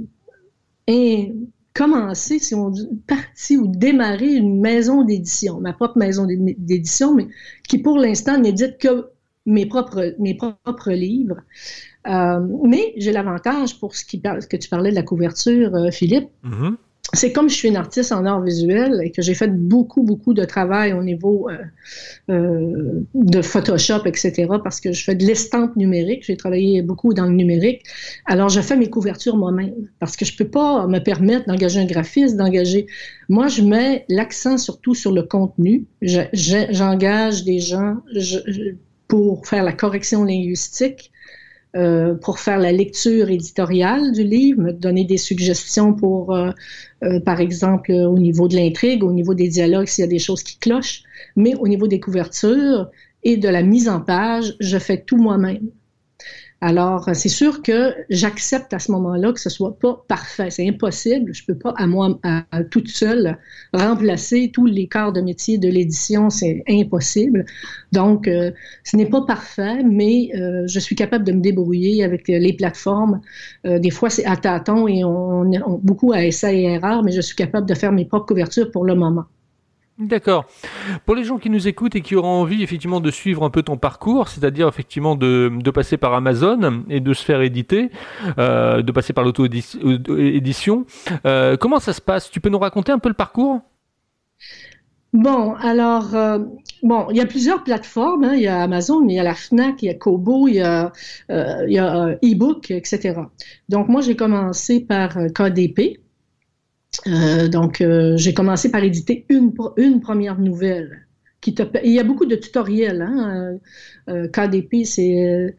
commencé, 1.74 2.38
si 2.38 2.54
on 2.54 2.70
dit, 2.70 2.88
parti 3.06 3.56
ou 3.56 3.66
démarré 3.66 4.32
une 4.32 4.60
maison 4.60 5.02
d'édition, 5.02 5.60
ma 5.60 5.72
propre 5.72 5.98
maison 5.98 6.26
d'édition, 6.26 7.14
mais 7.14 7.28
qui 7.68 7.78
pour 7.78 7.98
l'instant 7.98 8.38
n'édite 8.38 8.78
que 8.78 9.10
mes 9.44 9.66
propres, 9.66 10.14
livres. 10.90 11.40
Euh, 12.08 12.40
mais 12.64 12.94
j'ai 12.96 13.12
l'avantage 13.12 13.78
pour 13.78 13.94
ce 13.94 14.04
qui 14.04 14.20
que 14.20 14.56
tu 14.56 14.68
parlais 14.68 14.90
de 14.90 14.94
la 14.94 15.02
couverture, 15.02 15.74
euh, 15.74 15.90
Philippe. 15.90 16.28
Mm-hmm 16.44 16.76
c'est 17.12 17.32
comme 17.32 17.48
je 17.48 17.54
suis 17.54 17.68
une 17.68 17.76
artiste 17.76 18.12
en 18.12 18.24
art 18.26 18.42
visuel 18.42 19.00
et 19.02 19.10
que 19.10 19.22
j'ai 19.22 19.34
fait 19.34 19.48
beaucoup, 19.48 20.02
beaucoup 20.02 20.34
de 20.34 20.44
travail 20.44 20.92
au 20.92 21.02
niveau 21.02 21.48
euh, 21.48 21.56
euh, 22.30 23.00
de 23.14 23.42
Photoshop, 23.42 24.02
etc., 24.06 24.46
parce 24.62 24.80
que 24.80 24.92
je 24.92 25.04
fais 25.04 25.14
de 25.14 25.24
l'estampe 25.24 25.76
numérique. 25.76 26.24
J'ai 26.26 26.36
travaillé 26.36 26.82
beaucoup 26.82 27.14
dans 27.14 27.26
le 27.26 27.32
numérique. 27.32 27.82
Alors, 28.26 28.48
je 28.48 28.60
fais 28.60 28.76
mes 28.76 28.90
couvertures 28.90 29.36
moi-même 29.36 29.88
parce 30.00 30.16
que 30.16 30.24
je 30.24 30.36
peux 30.36 30.48
pas 30.48 30.86
me 30.88 30.98
permettre 30.98 31.46
d'engager 31.46 31.80
un 31.80 31.86
graphiste, 31.86 32.36
d'engager. 32.36 32.86
Moi, 33.28 33.46
je 33.46 33.62
mets 33.62 34.04
l'accent 34.08 34.58
surtout 34.58 34.94
sur 34.94 35.12
le 35.12 35.22
contenu. 35.22 35.84
J'engage 36.02 37.44
des 37.44 37.60
gens 37.60 37.98
pour 39.06 39.46
faire 39.46 39.62
la 39.62 39.72
correction 39.72 40.24
linguistique 40.24 41.12
euh, 41.76 42.14
pour 42.14 42.38
faire 42.38 42.58
la 42.58 42.72
lecture 42.72 43.28
éditoriale 43.28 44.12
du 44.12 44.24
livre, 44.24 44.62
me 44.62 44.72
donner 44.72 45.04
des 45.04 45.18
suggestions 45.18 45.92
pour, 45.92 46.34
euh, 46.34 46.50
euh, 47.04 47.20
par 47.20 47.40
exemple, 47.40 47.92
au 47.92 48.18
niveau 48.18 48.48
de 48.48 48.56
l'intrigue, 48.56 49.04
au 49.04 49.12
niveau 49.12 49.34
des 49.34 49.48
dialogues, 49.48 49.86
s'il 49.86 50.02
y 50.02 50.06
a 50.06 50.10
des 50.10 50.18
choses 50.18 50.42
qui 50.42 50.58
clochent, 50.58 51.02
mais 51.36 51.54
au 51.54 51.68
niveau 51.68 51.86
des 51.86 52.00
couvertures 52.00 52.90
et 53.24 53.36
de 53.36 53.48
la 53.48 53.62
mise 53.62 53.88
en 53.90 54.00
page, 54.00 54.56
je 54.58 54.78
fais 54.78 55.02
tout 55.02 55.18
moi-même. 55.18 55.68
Alors, 56.62 57.10
c'est 57.12 57.28
sûr 57.28 57.62
que 57.62 57.94
j'accepte 58.08 58.72
à 58.72 58.78
ce 58.78 58.90
moment-là 58.92 59.32
que 59.32 59.40
ce 59.40 59.50
soit 59.50 59.78
pas 59.78 60.02
parfait. 60.08 60.48
C'est 60.50 60.66
impossible. 60.66 61.34
Je 61.34 61.44
peux 61.44 61.54
pas 61.54 61.74
à 61.76 61.86
moi, 61.86 62.18
à, 62.22 62.64
toute 62.70 62.88
seule, 62.88 63.38
remplacer 63.74 64.50
tous 64.54 64.64
les 64.64 64.88
corps 64.88 65.12
de 65.12 65.20
métier 65.20 65.58
de 65.58 65.68
l'édition. 65.68 66.30
C'est 66.30 66.64
impossible. 66.66 67.44
Donc, 67.92 68.26
euh, 68.26 68.52
ce 68.84 68.96
n'est 68.96 69.08
pas 69.08 69.20
parfait, 69.22 69.82
mais 69.82 70.30
euh, 70.34 70.66
je 70.66 70.80
suis 70.80 70.96
capable 70.96 71.24
de 71.24 71.32
me 71.32 71.40
débrouiller 71.42 72.02
avec 72.02 72.26
les 72.26 72.52
plateformes. 72.54 73.20
Euh, 73.66 73.78
des 73.78 73.90
fois, 73.90 74.08
c'est 74.08 74.24
à 74.24 74.36
tâtons 74.36 74.88
et 74.88 75.04
on, 75.04 75.44
beaucoup 75.82 76.12
à 76.12 76.24
essai 76.24 76.56
et 76.56 76.64
erreur, 76.74 77.02
mais 77.02 77.12
je 77.12 77.20
suis 77.20 77.36
capable 77.36 77.68
de 77.68 77.74
faire 77.74 77.92
mes 77.92 78.06
propres 78.06 78.26
couvertures 78.26 78.70
pour 78.70 78.86
le 78.86 78.94
moment. 78.94 79.26
D'accord. 79.98 80.44
Pour 81.06 81.14
les 81.14 81.24
gens 81.24 81.38
qui 81.38 81.48
nous 81.48 81.68
écoutent 81.68 81.96
et 81.96 82.02
qui 82.02 82.16
auront 82.16 82.42
envie 82.42 82.62
effectivement 82.62 83.00
de 83.00 83.10
suivre 83.10 83.42
un 83.44 83.50
peu 83.50 83.62
ton 83.62 83.78
parcours, 83.78 84.28
c'est-à-dire 84.28 84.68
effectivement 84.68 85.16
de, 85.16 85.50
de, 85.54 85.70
passer 85.70 85.96
par 85.96 86.12
Amazon 86.12 86.84
et 86.90 87.00
de 87.00 87.14
se 87.14 87.24
faire 87.24 87.40
éditer, 87.40 87.90
euh, 88.38 88.82
de 88.82 88.92
passer 88.92 89.14
par 89.14 89.24
l'auto-édition, 89.24 90.84
euh, 91.24 91.56
comment 91.56 91.80
ça 91.80 91.94
se 91.94 92.02
passe? 92.02 92.30
Tu 92.30 92.40
peux 92.40 92.50
nous 92.50 92.58
raconter 92.58 92.92
un 92.92 92.98
peu 92.98 93.08
le 93.08 93.14
parcours? 93.14 93.62
Bon, 95.16 95.54
alors, 95.54 96.14
euh, 96.14 96.40
bon, 96.82 97.06
il 97.10 97.16
y 97.16 97.20
a 97.20 97.26
plusieurs 97.26 97.64
plateformes. 97.64 98.24
Hein. 98.24 98.34
Il 98.34 98.42
y 98.42 98.48
a 98.48 98.60
Amazon, 98.62 99.08
il 99.08 99.14
y 99.14 99.18
a 99.18 99.22
la 99.22 99.34
Fnac, 99.34 99.82
il 99.82 99.86
y 99.86 99.88
a 99.88 99.94
Kobo, 99.94 100.46
il 100.46 100.56
y 100.56 100.60
a, 100.60 100.92
euh, 101.30 101.64
il 101.66 101.72
y 101.72 101.78
a 101.78 102.18
ebook, 102.20 102.70
etc. 102.70 103.20
Donc, 103.70 103.88
moi, 103.88 104.02
j'ai 104.02 104.14
commencé 104.14 104.80
par 104.80 105.16
KDP, 105.34 106.00
euh, 107.06 107.48
donc, 107.48 107.80
euh, 107.80 108.16
j'ai 108.16 108.34
commencé 108.34 108.70
par 108.70 108.82
éditer 108.82 109.26
une, 109.28 109.52
une 109.76 110.00
première 110.00 110.38
nouvelle. 110.38 111.02
Qui 111.40 111.54
te, 111.54 111.62
il 111.84 111.92
y 111.92 112.00
a 112.00 112.04
beaucoup 112.04 112.26
de 112.26 112.34
tutoriels. 112.34 113.02
Hein? 113.02 113.58
Euh, 114.08 114.26
KDP, 114.28 114.84
c'est 114.84 115.54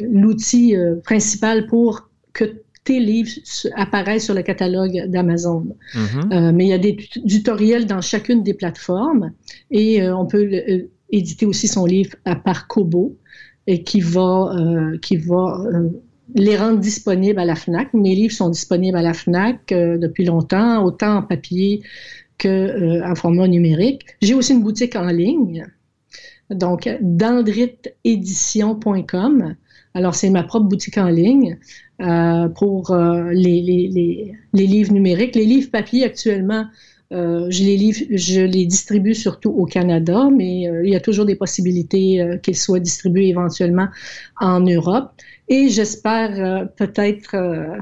l'outil 0.00 0.76
principal 1.04 1.66
pour 1.66 2.08
que 2.32 2.44
tes 2.84 3.00
livres 3.00 3.30
apparaissent 3.74 4.24
sur 4.24 4.34
le 4.34 4.42
catalogue 4.42 5.06
d'Amazon. 5.08 5.76
Mm-hmm. 5.94 6.52
mais 6.52 6.64
il 6.64 6.68
y 6.68 6.72
a 6.72 6.78
des 6.78 6.96
tutoriels 6.96 7.86
dans 7.86 8.00
chacune 8.00 8.42
des 8.42 8.54
plateformes 8.54 9.32
et 9.70 10.08
on 10.08 10.24
peut 10.26 10.48
éditer 11.10 11.44
aussi 11.44 11.68
son 11.68 11.84
livre 11.84 12.14
à 12.24 12.36
par 12.36 12.66
Kobo 12.68 13.18
et 13.66 13.82
qui 13.82 14.00
va, 14.00 14.54
qui 15.02 15.16
va 15.16 15.62
les 16.34 16.56
rendre 16.56 16.78
disponibles 16.78 17.38
à 17.38 17.44
la 17.44 17.54
FNAC. 17.54 17.92
Mes 17.94 18.14
livres 18.14 18.34
sont 18.34 18.50
disponibles 18.50 18.96
à 18.96 19.02
la 19.02 19.14
FNAC 19.14 19.72
euh, 19.72 19.98
depuis 19.98 20.24
longtemps, 20.24 20.84
autant 20.84 21.16
en 21.16 21.22
papier 21.22 21.82
qu'en 22.38 22.48
euh, 22.48 23.14
format 23.14 23.48
numérique. 23.48 24.06
J'ai 24.22 24.34
aussi 24.34 24.52
une 24.52 24.62
boutique 24.62 24.96
en 24.96 25.08
ligne, 25.08 25.66
donc 26.50 26.88
dendritédition.com. 27.00 29.56
Alors, 29.94 30.14
c'est 30.14 30.30
ma 30.30 30.44
propre 30.44 30.66
boutique 30.66 30.98
en 30.98 31.08
ligne 31.08 31.58
euh, 32.00 32.48
pour 32.48 32.96
les, 33.32 34.32
livres 34.52 34.92
numériques. 34.92 35.34
Les 35.34 35.46
livres 35.46 35.70
papier, 35.70 36.04
actuellement, 36.04 36.66
je, 37.10 37.64
les 37.64 37.76
livre, 37.76 38.04
je 38.10 38.40
les 38.40 38.66
distribue 38.66 39.14
surtout 39.14 39.50
au 39.50 39.66
Canada, 39.66 40.28
mais 40.34 40.62
il 40.84 40.90
y 40.90 40.94
a 40.94 41.00
toujours 41.00 41.26
des 41.26 41.34
possibilités 41.34 42.38
qu'ils 42.42 42.56
soient 42.56 42.80
distribués 42.80 43.28
éventuellement 43.28 43.88
en 44.40 44.60
Europe. 44.60 45.12
Et 45.50 45.68
j'espère 45.68 46.30
euh, 46.38 46.64
peut-être 46.64 47.34
euh, 47.34 47.76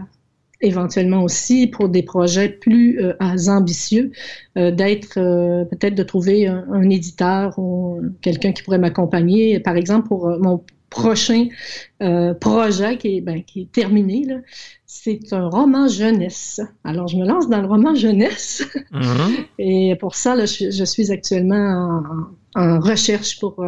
éventuellement 0.63 1.23
aussi 1.23 1.67
pour 1.67 1.91
des 1.91 2.03
projets 2.03 2.49
plus 2.49 2.99
euh, 2.99 3.13
ambitieux, 3.21 4.11
d'être 4.57 5.15
peut-être 5.71 5.95
de 5.95 6.03
trouver 6.03 6.49
un, 6.49 6.91
éditeur 6.91 7.57
ou 7.59 8.01
quelqu'un 8.23 8.53
qui 8.53 8.63
pourrait 8.63 8.79
m'accompagner, 8.79 9.61
par 9.61 9.77
exemple 9.77 10.09
pour 10.09 10.29
mon 10.41 10.65
prochain 10.91 11.49
projet 12.41 12.97
qui 12.99 13.17
est, 13.17 13.21
ben, 13.21 13.43
qui 13.43 13.63
est 13.63 13.73
terminé. 13.73 14.27
C'est 14.87 15.33
un 15.33 15.49
roman 15.49 15.89
jeunesse. 15.89 16.61
Alors, 16.85 17.09
je 17.09 17.17
me 17.17 17.27
lance 17.27 17.49
dans 17.49 17.61
le 17.61 17.69
roman 17.69 17.95
jeunesse. 17.95 18.67
Mm-hmm. 18.93 19.47
Et 19.59 19.97
pour 19.97 20.15
ça, 20.15 20.35
là, 20.35 20.47
je, 20.47 20.85
suis 20.85 21.13
actuellement 21.13 22.03
en, 22.55 22.61
en 22.61 22.81
recherche 22.81 23.39
pour 23.39 23.63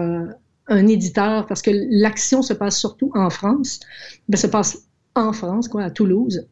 un 0.70 0.86
éditeur, 0.86 1.46
parce 1.46 1.62
que 1.62 1.70
l'action 1.90 2.42
se 2.42 2.54
passe 2.54 2.78
surtout 2.78 3.10
en 3.14 3.28
France, 3.28 3.80
ben, 4.28 4.36
se 4.36 4.46
passe 4.46 4.86
en 5.14 5.32
France, 5.32 5.68
quoi, 5.68 5.82
à 5.82 5.90
Toulouse. 5.90 6.46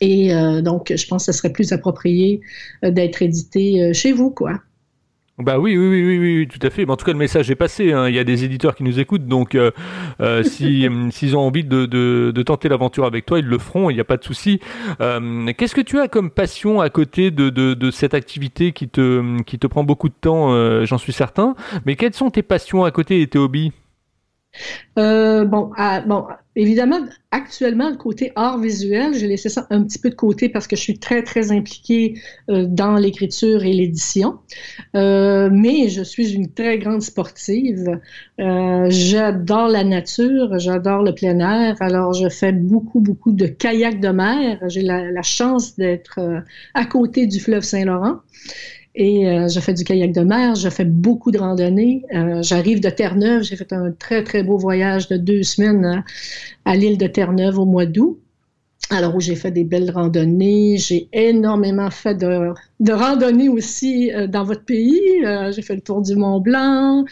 Et 0.00 0.34
euh, 0.34 0.60
donc, 0.60 0.92
je 0.94 1.06
pense 1.06 1.26
que 1.26 1.32
ce 1.32 1.38
serait 1.38 1.52
plus 1.52 1.72
approprié 1.72 2.40
euh, 2.84 2.90
d'être 2.90 3.22
édité 3.22 3.82
euh, 3.82 3.92
chez 3.92 4.12
vous, 4.12 4.30
quoi. 4.30 4.60
Bah 5.38 5.58
oui, 5.58 5.76
oui, 5.76 5.86
oui, 5.86 6.02
oui, 6.02 6.18
oui, 6.18 6.48
tout 6.48 6.66
à 6.66 6.70
fait. 6.70 6.86
Mais 6.86 6.92
en 6.92 6.96
tout 6.96 7.04
cas, 7.04 7.12
le 7.12 7.18
message 7.18 7.50
est 7.50 7.56
passé. 7.56 7.92
Hein. 7.92 8.08
Il 8.08 8.14
y 8.14 8.18
a 8.18 8.24
des 8.24 8.44
éditeurs 8.44 8.74
qui 8.74 8.84
nous 8.84 8.98
écoutent, 8.98 9.26
donc 9.26 9.54
euh, 9.54 9.70
euh 10.20 10.42
si 10.42 10.88
s'ils 11.10 11.36
ont 11.36 11.40
envie 11.40 11.62
de, 11.62 11.84
de, 11.84 12.32
de 12.34 12.42
tenter 12.42 12.70
l'aventure 12.70 13.04
avec 13.04 13.26
toi, 13.26 13.38
ils 13.38 13.44
le 13.44 13.58
feront. 13.58 13.90
Il 13.90 13.94
n'y 13.94 14.00
a 14.00 14.04
pas 14.04 14.16
de 14.16 14.24
souci. 14.24 14.60
Euh, 15.02 15.52
Qu'est-ce 15.52 15.74
que 15.74 15.82
tu 15.82 16.00
as 16.00 16.08
comme 16.08 16.30
passion 16.30 16.80
à 16.80 16.88
côté 16.88 17.30
de, 17.30 17.50
de, 17.50 17.74
de, 17.74 17.90
cette 17.90 18.14
activité 18.14 18.72
qui 18.72 18.88
te 18.88 19.42
qui 19.42 19.58
te 19.58 19.66
prend 19.66 19.84
beaucoup 19.84 20.08
de 20.08 20.14
temps 20.18 20.54
euh, 20.54 20.86
J'en 20.86 20.98
suis 20.98 21.12
certain? 21.12 21.54
Mais 21.84 21.96
quelles 21.96 22.14
sont 22.14 22.30
tes 22.30 22.42
passions 22.42 22.84
à 22.84 22.90
côté 22.90 23.20
et 23.20 23.26
tes 23.26 23.38
hobbies? 23.38 23.72
Euh, 24.98 25.44
bon, 25.44 25.70
bon, 26.06 26.24
évidemment, 26.54 27.00
actuellement, 27.30 27.90
le 27.90 27.96
côté 27.96 28.32
art 28.34 28.58
visuel, 28.58 29.14
j'ai 29.14 29.26
laissé 29.26 29.48
ça 29.48 29.66
un 29.70 29.82
petit 29.84 29.98
peu 29.98 30.10
de 30.10 30.14
côté 30.14 30.48
parce 30.48 30.66
que 30.66 30.74
je 30.76 30.80
suis 30.80 30.98
très, 30.98 31.22
très 31.22 31.52
impliquée 31.52 32.14
euh, 32.48 32.64
dans 32.66 32.94
l'écriture 32.94 33.64
et 33.64 33.72
l'édition. 33.72 34.38
Euh, 34.94 35.50
mais 35.52 35.88
je 35.88 36.02
suis 36.02 36.32
une 36.32 36.52
très 36.52 36.78
grande 36.78 37.02
sportive. 37.02 38.00
j'adore 38.38 39.68
la 39.68 39.84
nature, 39.84 40.58
j'adore 40.58 41.02
le 41.02 41.14
plein 41.14 41.38
air. 41.40 41.76
Alors, 41.80 42.14
je 42.14 42.28
fais 42.28 42.52
beaucoup, 42.52 43.00
beaucoup 43.00 43.32
de 43.32 43.46
kayak 43.46 44.00
de 44.00 44.08
mer. 44.08 44.58
J'ai 44.68 44.82
la, 44.82 45.10
la 45.10 45.22
chance 45.22 45.76
d'être 45.76 46.20
à 46.74 46.84
côté 46.86 47.26
du 47.26 47.40
fleuve 47.40 47.62
Saint-Laurent. 47.62 48.20
Et 48.96 49.28
euh, 49.28 49.46
je 49.46 49.60
fais 49.60 49.74
du 49.74 49.84
kayak 49.84 50.12
de 50.12 50.22
mer, 50.22 50.54
je 50.54 50.70
fais 50.70 50.86
beaucoup 50.86 51.30
de 51.30 51.38
randonnées. 51.38 52.02
Euh, 52.14 52.42
j'arrive 52.42 52.80
de 52.80 52.88
Terre-Neuve, 52.88 53.42
j'ai 53.42 53.54
fait 53.54 53.74
un 53.74 53.92
très, 53.92 54.24
très 54.24 54.42
beau 54.42 54.56
voyage 54.56 55.08
de 55.08 55.18
deux 55.18 55.42
semaines 55.42 55.84
à, 55.84 56.04
à 56.64 56.76
l'île 56.76 56.96
de 56.96 57.06
Terre-Neuve 57.06 57.58
au 57.58 57.66
mois 57.66 57.84
d'août. 57.84 58.18
Alors, 58.88 59.16
où 59.16 59.20
j'ai 59.20 59.34
fait 59.34 59.50
des 59.50 59.64
belles 59.64 59.90
randonnées. 59.90 60.78
J'ai 60.78 61.08
énormément 61.12 61.90
fait 61.90 62.14
de, 62.14 62.52
de 62.80 62.92
randonnées 62.92 63.50
aussi 63.50 64.12
euh, 64.12 64.28
dans 64.28 64.44
votre 64.44 64.64
pays. 64.64 65.00
j'ai 65.50 65.62
fait 65.62 65.74
le 65.74 65.82
tour 65.82 66.00
du 66.00 66.16
Mont 66.16 66.40
Blanc. 66.40 67.04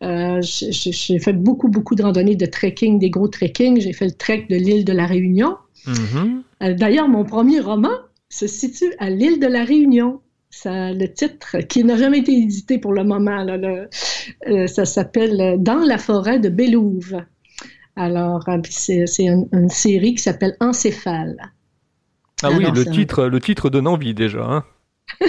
j'ai 0.00 1.18
fait 1.18 1.32
beaucoup, 1.34 1.68
beaucoup 1.68 1.96
de 1.96 2.02
randonnées 2.02 2.36
de 2.36 2.46
trekking, 2.46 2.98
des 2.98 3.10
gros 3.10 3.28
trekking. 3.28 3.78
J'ai 3.78 3.92
fait 3.92 4.06
le 4.06 4.12
trek 4.12 4.46
de 4.48 4.56
l'île 4.56 4.86
de 4.86 4.92
la 4.92 5.04
Réunion. 5.04 5.56
Mm-hmm. 5.86 6.76
D'ailleurs, 6.76 7.08
mon 7.08 7.24
premier 7.24 7.60
roman 7.60 7.92
se 8.30 8.46
situe 8.46 8.92
à 8.98 9.10
l'île 9.10 9.38
de 9.38 9.46
la 9.46 9.64
Réunion. 9.64 10.20
Ça, 10.62 10.90
le 10.90 11.12
titre, 11.12 11.58
qui 11.68 11.84
n'a 11.84 11.98
jamais 11.98 12.20
été 12.20 12.32
édité 12.32 12.78
pour 12.78 12.94
le 12.94 13.04
moment, 13.04 13.46
euh, 13.46 14.66
ça 14.66 14.86
s'appelle 14.86 15.62
Dans 15.62 15.84
la 15.84 15.98
forêt 15.98 16.38
de 16.38 16.48
Bélouve. 16.48 17.20
Alors, 17.94 18.48
euh, 18.48 18.58
c'est 18.70 19.04
une, 19.18 19.68
série 19.68 20.14
qui 20.14 20.22
s'appelle 20.22 20.56
Encéphale. 20.60 21.36
Ah 22.42 22.50
oui, 22.50 22.64
le 22.74 22.86
titre, 22.86 23.26
le 23.26 23.38
titre 23.38 23.68
donne 23.68 23.86
envie 23.86 24.14
déjà. 24.14 24.44
Hein. 24.44 24.64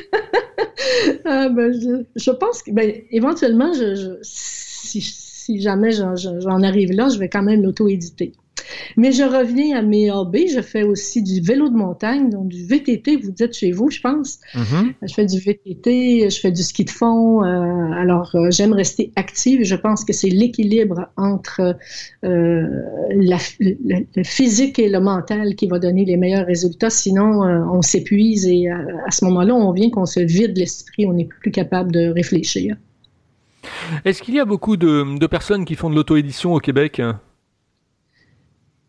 Ah, 1.26 1.50
ben, 1.50 1.74
je, 2.16 2.32
pense 2.32 2.64
que, 2.64 2.72
ben, 2.72 2.94
éventuellement, 3.12 3.74
si, 4.22 5.02
si, 5.02 5.60
jamais 5.60 5.92
j'en 5.92 6.64
arrive 6.64 6.94
là, 6.94 7.10
je 7.10 7.20
vais 7.20 7.28
quand 7.28 7.44
même 7.44 7.64
l'auto-éditer. 7.64 8.32
Mais 8.96 9.12
je 9.12 9.24
reviens 9.24 9.78
à 9.78 9.82
mes 9.82 10.12
hobbies. 10.12 10.48
Je 10.48 10.62
fais 10.62 10.84
aussi 10.84 11.22
du 11.22 11.42
vélo 11.42 11.70
de 11.70 11.76
montagne, 11.76 12.30
donc 12.30 12.48
du 12.48 12.66
VTT. 12.66 13.18
Vous 13.18 13.34
êtes 13.40 13.56
chez 13.56 13.72
vous, 13.72 13.90
je 13.90 14.02
pense. 14.02 14.40
Mm-hmm. 14.54 14.94
Je 15.04 15.14
fais 15.14 15.26
du 15.26 15.40
VTT, 15.40 16.30
je 16.30 16.40
fais 16.40 16.52
du 16.52 16.64
ski 16.64 16.86
de 16.86 16.90
fond. 16.90 17.44
Euh, 17.44 17.92
alors, 17.94 18.32
euh, 18.36 18.50
j'aime 18.52 18.74
rester 18.74 19.12
active. 19.16 19.64
Je 19.64 19.76
pense 19.76 20.04
que 20.04 20.14
c'est 20.14 20.30
l'équilibre 20.30 21.10
entre 21.18 21.78
euh, 22.24 22.68
la, 23.12 23.38
le 23.60 24.24
physique 24.24 24.80
et 24.80 24.90
le 24.90 25.00
mental 25.00 25.56
qui 25.56 25.68
va 25.68 25.80
donner 25.80 26.06
les 26.06 26.18
meilleurs 26.18 26.46
résultats. 26.46 26.90
Sinon, 26.90 27.42
on 27.72 27.82
s'épuise 27.82 28.48
et 28.48 28.70
à, 28.70 29.12
ce 29.12 29.26
moment-là, 29.26 29.54
on 29.54 29.72
vient 29.72 29.90
qu'on 29.90 30.06
se 30.06 30.20
vide 30.20 30.58
l'esprit. 30.58 31.06
On 31.06 31.14
n'est 31.14 31.26
plus 31.26 31.52
capable 31.52 31.92
de 31.92 32.10
réfléchir. 32.10 32.76
Est-ce 34.06 34.22
qu'il 34.22 34.36
y 34.36 34.40
a 34.40 34.46
beaucoup 34.46 34.78
de, 34.78 35.18
de 35.18 35.28
personnes 35.28 35.66
qui 35.66 35.76
font 35.76 35.90
de 35.90 35.96
l'auto-édition 35.96 36.54
au 36.54 36.60
Québec? 36.60 37.02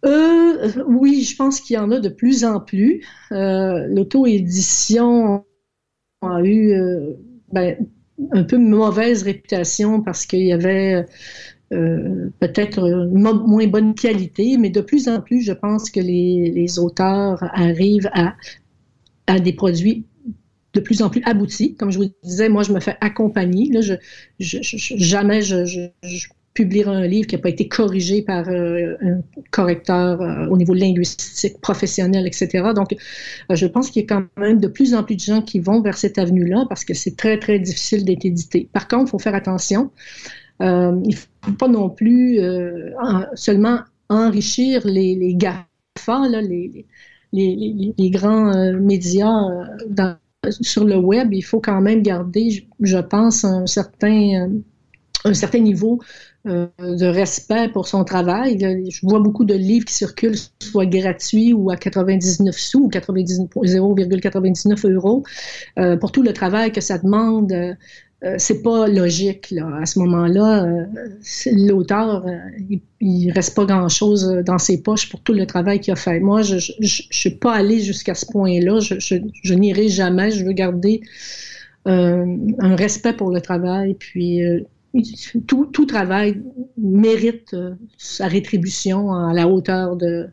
Euh, 0.04 0.70
oui, 0.86 1.22
je 1.22 1.36
pense 1.36 1.60
qu'il 1.60 1.74
y 1.74 1.78
en 1.78 1.90
a 1.90 2.00
de 2.00 2.08
plus 2.08 2.44
en 2.44 2.60
plus. 2.60 3.04
Euh, 3.32 3.86
L'auto-édition 3.88 5.44
a 6.22 6.40
eu 6.42 6.72
euh, 6.72 7.14
ben, 7.52 7.76
un 8.32 8.44
peu 8.44 8.58
mauvaise 8.58 9.22
réputation 9.22 10.02
parce 10.02 10.26
qu'il 10.26 10.44
y 10.44 10.52
avait 10.52 11.04
euh, 11.72 12.30
peut-être 12.40 13.08
moins 13.12 13.66
bonne 13.66 13.94
qualité, 13.94 14.56
mais 14.56 14.70
de 14.70 14.80
plus 14.80 15.08
en 15.08 15.20
plus, 15.20 15.42
je 15.42 15.52
pense 15.52 15.90
que 15.90 16.00
les, 16.00 16.78
auteurs 16.78 17.42
arrivent 17.54 18.10
à, 18.14 19.40
des 19.40 19.52
produits 19.52 20.06
de 20.74 20.80
plus 20.80 21.02
en 21.02 21.10
plus 21.10 21.22
aboutis. 21.24 21.74
Comme 21.74 21.90
je 21.90 21.98
vous 21.98 22.10
disais, 22.22 22.48
moi, 22.48 22.62
je 22.62 22.72
me 22.72 22.80
fais 22.80 22.96
accompagner. 23.00 23.70
Je 23.80 23.94
jamais 24.38 25.42
je, 25.42 25.88
publier 26.58 26.88
un 26.88 27.06
livre 27.06 27.28
qui 27.28 27.36
n'a 27.36 27.40
pas 27.40 27.50
été 27.50 27.68
corrigé 27.68 28.22
par 28.22 28.48
euh, 28.48 28.96
un 29.00 29.20
correcteur 29.52 30.20
euh, 30.20 30.48
au 30.48 30.56
niveau 30.56 30.74
linguistique, 30.74 31.60
professionnel, 31.60 32.26
etc. 32.26 32.48
Donc, 32.74 32.94
euh, 32.94 33.54
je 33.54 33.66
pense 33.66 33.90
qu'il 33.90 34.02
y 34.02 34.04
a 34.04 34.08
quand 34.08 34.24
même 34.36 34.58
de 34.58 34.66
plus 34.66 34.92
en 34.92 35.04
plus 35.04 35.14
de 35.14 35.20
gens 35.20 35.40
qui 35.40 35.60
vont 35.60 35.80
vers 35.80 35.96
cette 35.96 36.18
avenue-là 36.18 36.66
parce 36.68 36.84
que 36.84 36.94
c'est 36.94 37.16
très, 37.16 37.38
très 37.38 37.60
difficile 37.60 38.04
d'être 38.04 38.24
édité. 38.24 38.68
Par 38.72 38.88
contre, 38.88 39.04
il 39.06 39.10
faut 39.10 39.20
faire 39.20 39.36
attention. 39.36 39.92
il 40.60 40.66
ne 40.66 41.14
faut 41.14 41.52
pas 41.52 41.68
non 41.68 41.90
plus 41.90 42.40
seulement 43.34 43.78
enrichir 44.08 44.84
les, 44.84 45.14
les 45.14 45.34
GAFA, 45.36 46.18
les, 47.32 48.10
grands 48.10 48.52
médias 48.80 49.44
sur 50.60 50.84
le 50.84 50.96
web. 50.96 51.32
Il 51.32 51.42
faut 51.42 51.60
quand 51.60 51.80
même 51.80 52.02
garder, 52.02 52.66
je 52.80 52.98
pense, 52.98 53.44
un 53.44 53.66
certain 53.66 54.50
un 55.24 55.34
certain 55.34 55.58
niveau 55.58 56.00
euh, 56.46 56.66
de 56.78 57.06
respect 57.06 57.68
pour 57.68 57.88
son 57.88 58.04
travail. 58.04 58.58
Je 58.90 59.00
vois 59.02 59.20
beaucoup 59.20 59.44
de 59.44 59.54
livres 59.54 59.84
qui 59.84 59.94
circulent, 59.94 60.36
soit 60.60 60.86
gratuits 60.86 61.52
ou 61.52 61.70
à 61.70 61.76
99 61.76 62.56
sous 62.56 62.84
ou 62.84 62.88
0,99 62.88 64.92
euros, 64.92 65.24
euh, 65.78 65.96
pour 65.96 66.12
tout 66.12 66.22
le 66.22 66.32
travail 66.32 66.72
que 66.72 66.80
ça 66.80 66.98
demande. 66.98 67.52
Euh, 67.52 67.74
c'est 68.36 68.62
pas 68.62 68.88
logique 68.88 69.52
là. 69.52 69.78
à 69.80 69.86
ce 69.86 70.00
moment-là. 70.00 70.66
L'auteur, 71.52 72.26
il, 72.68 72.80
il, 73.00 73.30
reste 73.30 73.54
pas 73.54 73.64
grand-chose 73.64 74.42
dans 74.44 74.58
ses 74.58 74.82
poches 74.82 75.08
pour 75.08 75.20
tout 75.20 75.32
le 75.32 75.46
travail 75.46 75.80
qu'il 75.80 75.92
a 75.92 75.96
fait. 75.96 76.18
Moi, 76.18 76.42
je, 76.42 76.58
je, 76.58 76.72
je, 76.80 77.02
suis 77.10 77.30
pas 77.30 77.52
allée 77.52 77.78
jusqu'à 77.78 78.14
ce 78.14 78.26
point-là. 78.26 78.80
Je, 78.80 78.96
je 78.98 79.54
n'irai 79.54 79.88
jamais. 79.88 80.32
Je 80.32 80.44
veux 80.44 80.52
garder 80.52 81.00
un 81.84 82.76
respect 82.76 83.12
pour 83.12 83.30
le 83.30 83.40
travail, 83.40 83.94
puis 83.94 84.42
tout, 85.46 85.86
travail 85.86 86.42
mérite 86.76 87.54
euh, 87.54 87.74
sa 87.96 88.26
rétribution 88.26 89.12
à 89.12 89.32
la 89.32 89.48
hauteur 89.48 89.96
de, 89.96 90.28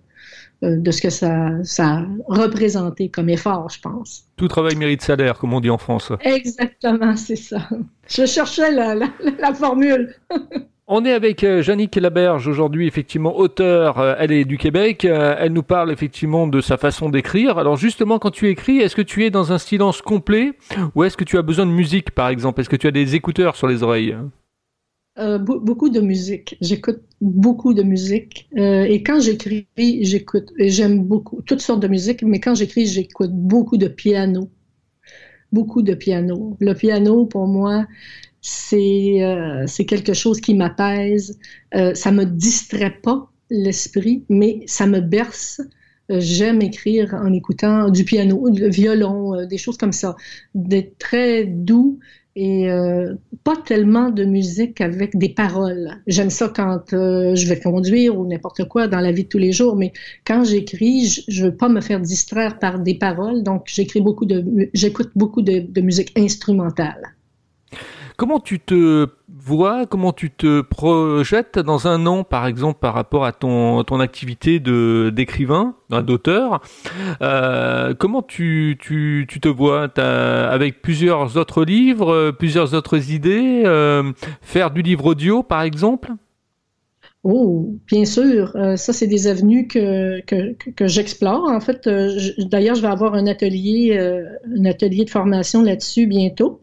euh, 0.63 0.77
de 0.77 0.91
ce 0.91 1.01
que 1.01 1.09
ça, 1.09 1.63
ça 1.63 1.97
a 1.97 2.05
représenté 2.27 3.09
comme 3.09 3.29
effort, 3.29 3.69
je 3.69 3.79
pense. 3.79 4.25
Tout 4.37 4.47
travail 4.47 4.75
mérite 4.75 5.01
salaire, 5.01 5.37
comme 5.37 5.53
on 5.53 5.61
dit 5.61 5.69
en 5.69 5.77
France. 5.77 6.11
Exactement, 6.21 7.15
c'est 7.15 7.35
ça. 7.35 7.67
Je 8.07 8.25
cherchais 8.25 8.71
la, 8.71 8.95
la, 8.95 9.53
formule. 9.53 10.15
On 10.87 11.03
est 11.03 11.13
avec 11.13 11.43
Jannick 11.61 11.97
euh, 11.97 12.01
Laberge 12.01 12.47
aujourd'hui, 12.47 12.85
effectivement 12.85 13.35
auteur, 13.35 13.99
elle 14.19 14.31
est 14.31 14.45
du 14.45 14.59
Québec, 14.59 15.03
elle 15.03 15.51
nous 15.51 15.63
parle 15.63 15.91
effectivement 15.91 16.45
de 16.45 16.61
sa 16.61 16.77
façon 16.77 17.09
d'écrire. 17.09 17.57
Alors 17.57 17.75
justement, 17.75 18.19
quand 18.19 18.29
tu 18.29 18.49
écris, 18.49 18.77
est-ce 18.77 18.95
que 18.95 19.01
tu 19.01 19.25
es 19.25 19.31
dans 19.31 19.51
un 19.51 19.57
silence 19.57 20.03
complet 20.03 20.53
ou 20.93 21.03
est-ce 21.03 21.17
que 21.17 21.23
tu 21.23 21.39
as 21.39 21.41
besoin 21.41 21.65
de 21.65 21.71
musique 21.71 22.11
par 22.11 22.29
exemple? 22.29 22.61
Est-ce 22.61 22.69
que 22.69 22.75
tu 22.75 22.85
as 22.85 22.91
des 22.91 23.15
écouteurs 23.15 23.55
sur 23.55 23.65
les 23.65 23.81
oreilles? 23.81 24.15
Euh, 25.17 25.37
beaucoup 25.37 25.89
de 25.89 26.01
musique. 26.01 26.57
J'écoute 26.61 27.01
beaucoup 27.21 27.73
de 27.73 27.83
musique. 27.83 28.49
Euh, 28.57 28.83
et 28.83 29.01
quand 29.01 29.19
j'écris, 29.21 29.67
j'écoute. 29.77 30.51
J'aime 30.59 31.03
beaucoup 31.03 31.41
toutes 31.41 31.61
sortes 31.61 31.81
de 31.81 31.87
musique, 31.87 32.23
mais 32.23 32.39
quand 32.39 32.55
j'écris, 32.55 32.85
j'écoute 32.85 33.31
beaucoup 33.31 33.77
de 33.77 33.87
piano. 33.87 34.49
Beaucoup 35.51 35.81
de 35.81 35.93
piano. 35.93 36.57
Le 36.59 36.73
piano, 36.73 37.25
pour 37.25 37.47
moi, 37.47 37.85
c'est 38.41 39.23
euh, 39.23 39.65
quelque 39.87 40.13
chose 40.13 40.41
qui 40.41 40.53
m'apaise. 40.53 41.39
Euh, 41.75 41.93
ça 41.93 42.11
me 42.11 42.25
distrait 42.25 42.97
pas 43.01 43.31
l'esprit, 43.49 44.25
mais 44.29 44.63
ça 44.67 44.85
me 44.85 44.99
berce. 44.99 45.61
J'aime 46.09 46.61
écrire 46.61 47.15
en 47.15 47.33
écoutant 47.33 47.89
du 47.89 48.03
piano, 48.03 48.49
du 48.51 48.69
violon, 48.69 49.47
des 49.47 49.57
choses 49.57 49.77
comme 49.77 49.91
ça, 49.91 50.15
des 50.53 50.93
très 50.99 51.45
doux 51.45 51.99
et 52.35 52.69
euh, 52.69 53.15
pas 53.43 53.55
tellement 53.55 54.09
de 54.09 54.25
musique 54.25 54.81
avec 54.81 55.17
des 55.17 55.29
paroles. 55.29 56.01
J'aime 56.05 56.29
ça 56.29 56.51
quand 56.53 56.93
euh, 56.93 57.33
je 57.35 57.47
vais 57.47 57.59
conduire 57.59 58.19
ou 58.19 58.27
n'importe 58.27 58.65
quoi 58.65 58.87
dans 58.87 58.99
la 58.99 59.11
vie 59.11 59.23
de 59.23 59.29
tous 59.29 59.37
les 59.37 59.53
jours, 59.53 59.75
mais 59.75 59.93
quand 60.25 60.43
j'écris, 60.43 61.07
je, 61.07 61.21
je 61.29 61.45
veux 61.45 61.55
pas 61.55 61.69
me 61.69 61.81
faire 61.81 62.01
distraire 62.01 62.59
par 62.59 62.79
des 62.79 62.95
paroles, 62.95 63.43
donc 63.43 63.63
j'écris 63.67 64.01
beaucoup 64.01 64.25
de, 64.25 64.69
j'écoute 64.73 65.11
beaucoup 65.15 65.41
de, 65.41 65.59
de 65.59 65.81
musique 65.81 66.11
instrumentale. 66.17 67.15
Comment 68.17 68.39
tu 68.39 68.59
te 68.59 69.07
vois, 69.45 69.85
comment 69.85 70.11
tu 70.11 70.31
te 70.31 70.61
projettes 70.61 71.59
dans 71.59 71.87
un 71.87 72.05
an, 72.05 72.23
par 72.23 72.47
exemple, 72.47 72.79
par 72.79 72.93
rapport 72.93 73.25
à 73.25 73.31
ton, 73.31 73.83
ton 73.83 73.99
activité 73.99 74.59
d'écrivain, 74.59 75.75
d'auteur. 75.89 76.61
Euh, 77.21 77.93
Comment 77.97 78.21
tu, 78.21 78.77
tu, 78.79 79.25
tu, 79.29 79.39
te 79.39 79.47
vois? 79.47 79.87
Avec 79.97 80.81
plusieurs 80.81 81.37
autres 81.37 81.63
livres, 81.63 82.31
plusieurs 82.31 82.73
autres 82.73 83.11
idées, 83.11 83.63
euh, 83.65 84.11
faire 84.41 84.71
du 84.71 84.81
livre 84.81 85.05
audio, 85.05 85.43
par 85.43 85.61
exemple? 85.61 86.11
Oh, 87.27 87.75
bien 87.87 88.05
sûr. 88.05 88.55
Euh, 88.55 88.75
ça, 88.75 88.93
c'est 88.93 89.07
des 89.07 89.25
avenues 89.25 89.67
que, 89.67 90.21
que, 90.21 90.87
j'explore. 90.87 91.43
En 91.49 91.59
fait, 91.59 91.87
euh, 91.87 92.15
d'ailleurs, 92.37 92.75
je 92.75 92.83
vais 92.83 92.87
avoir 92.87 93.15
un 93.15 93.25
atelier, 93.25 93.97
euh, 93.97 94.23
un 94.55 94.65
atelier 94.65 95.05
de 95.05 95.09
formation 95.09 95.63
là-dessus 95.63 96.05
bientôt, 96.05 96.61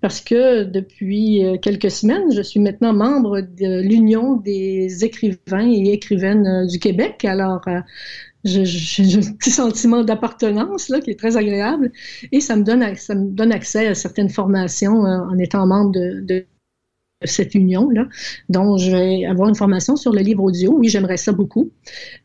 parce 0.00 0.20
que 0.20 0.62
depuis 0.62 1.42
quelques 1.60 1.90
semaines, 1.90 2.32
je 2.32 2.42
suis 2.42 2.60
maintenant 2.60 2.92
membre 2.92 3.40
de 3.40 3.80
l'Union 3.82 4.36
des 4.36 5.04
écrivains 5.04 5.68
et 5.68 5.92
écrivaines 5.92 6.68
du 6.68 6.78
Québec. 6.78 7.24
Alors, 7.24 7.64
j'ai 8.44 9.16
un 9.16 9.32
petit 9.32 9.50
sentiment 9.50 10.04
d'appartenance 10.04 10.90
là 10.90 11.00
qui 11.00 11.10
est 11.10 11.18
très 11.18 11.36
agréable 11.36 11.90
et 12.30 12.40
ça 12.40 12.54
me 12.54 12.62
donne 12.62 12.94
ça 12.94 13.16
me 13.16 13.30
donne 13.30 13.50
accès 13.50 13.88
à 13.88 13.94
certaines 13.94 14.28
formations 14.28 15.00
en 15.00 15.36
étant 15.38 15.66
membre 15.66 15.92
de, 15.92 16.20
de 16.20 16.46
cette 17.24 17.54
union-là. 17.54 18.08
Donc, 18.48 18.78
je 18.78 18.90
vais 18.90 19.24
avoir 19.24 19.48
une 19.48 19.54
formation 19.54 19.96
sur 19.96 20.12
le 20.12 20.20
livre 20.20 20.42
audio. 20.42 20.74
Oui, 20.78 20.88
j'aimerais 20.88 21.16
ça 21.16 21.32
beaucoup. 21.32 21.70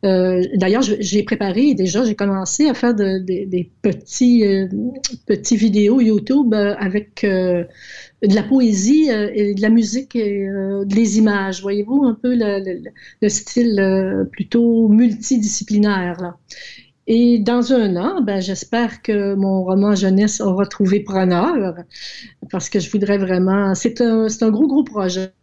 Euh, 0.05 0.43
d'ailleurs, 0.55 0.81
j'ai 0.81 1.23
préparé 1.23 1.73
déjà, 1.73 2.03
j'ai 2.03 2.15
commencé 2.15 2.67
à 2.67 2.73
faire 2.73 2.93
des 2.93 3.71
petits, 3.81 4.45
euh, 4.45 4.67
petits 5.25 5.57
vidéos 5.57 6.01
YouTube 6.01 6.53
euh, 6.53 6.75
avec 6.77 7.21
de 7.23 7.65
la 8.21 8.43
poésie 8.43 9.09
et 9.09 9.53
de 9.53 9.61
la 9.61 9.69
musique 9.69 10.15
et 10.15 10.47
des 10.85 11.17
images. 11.17 11.61
Voyez-vous 11.61 12.03
un 12.03 12.17
peu 12.21 12.35
le, 12.35 12.81
le 13.21 13.29
style 13.29 14.27
plutôt 14.31 14.89
multidisciplinaire. 14.89 16.21
Là. 16.21 16.37
Et 17.11 17.39
dans 17.39 17.73
un 17.73 17.95
an, 17.95 18.21
ben, 18.21 18.39
j'espère 18.39 19.01
que 19.01 19.33
mon 19.33 19.63
roman 19.63 19.95
jeunesse 19.95 20.41
aura 20.41 20.67
trouvé 20.67 20.99
preneur, 20.99 21.73
parce 22.51 22.69
que 22.69 22.79
je 22.79 22.89
voudrais 22.91 23.17
vraiment. 23.17 23.73
C'est 23.73 23.99
un, 23.99 24.27
un 24.41 24.49
gros, 24.51 24.67
gros 24.67 24.83
projet 24.83 25.33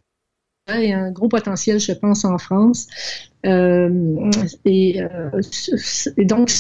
et 0.73 0.93
un 0.93 1.11
gros 1.11 1.29
potentiel, 1.29 1.81
je 1.81 1.91
pense, 1.93 2.25
en 2.25 2.39
France. 2.39 2.87
Euh, 3.47 4.31
et, 4.65 5.03
euh, 5.03 5.41
et, 6.17 6.25
donc, 6.25 6.53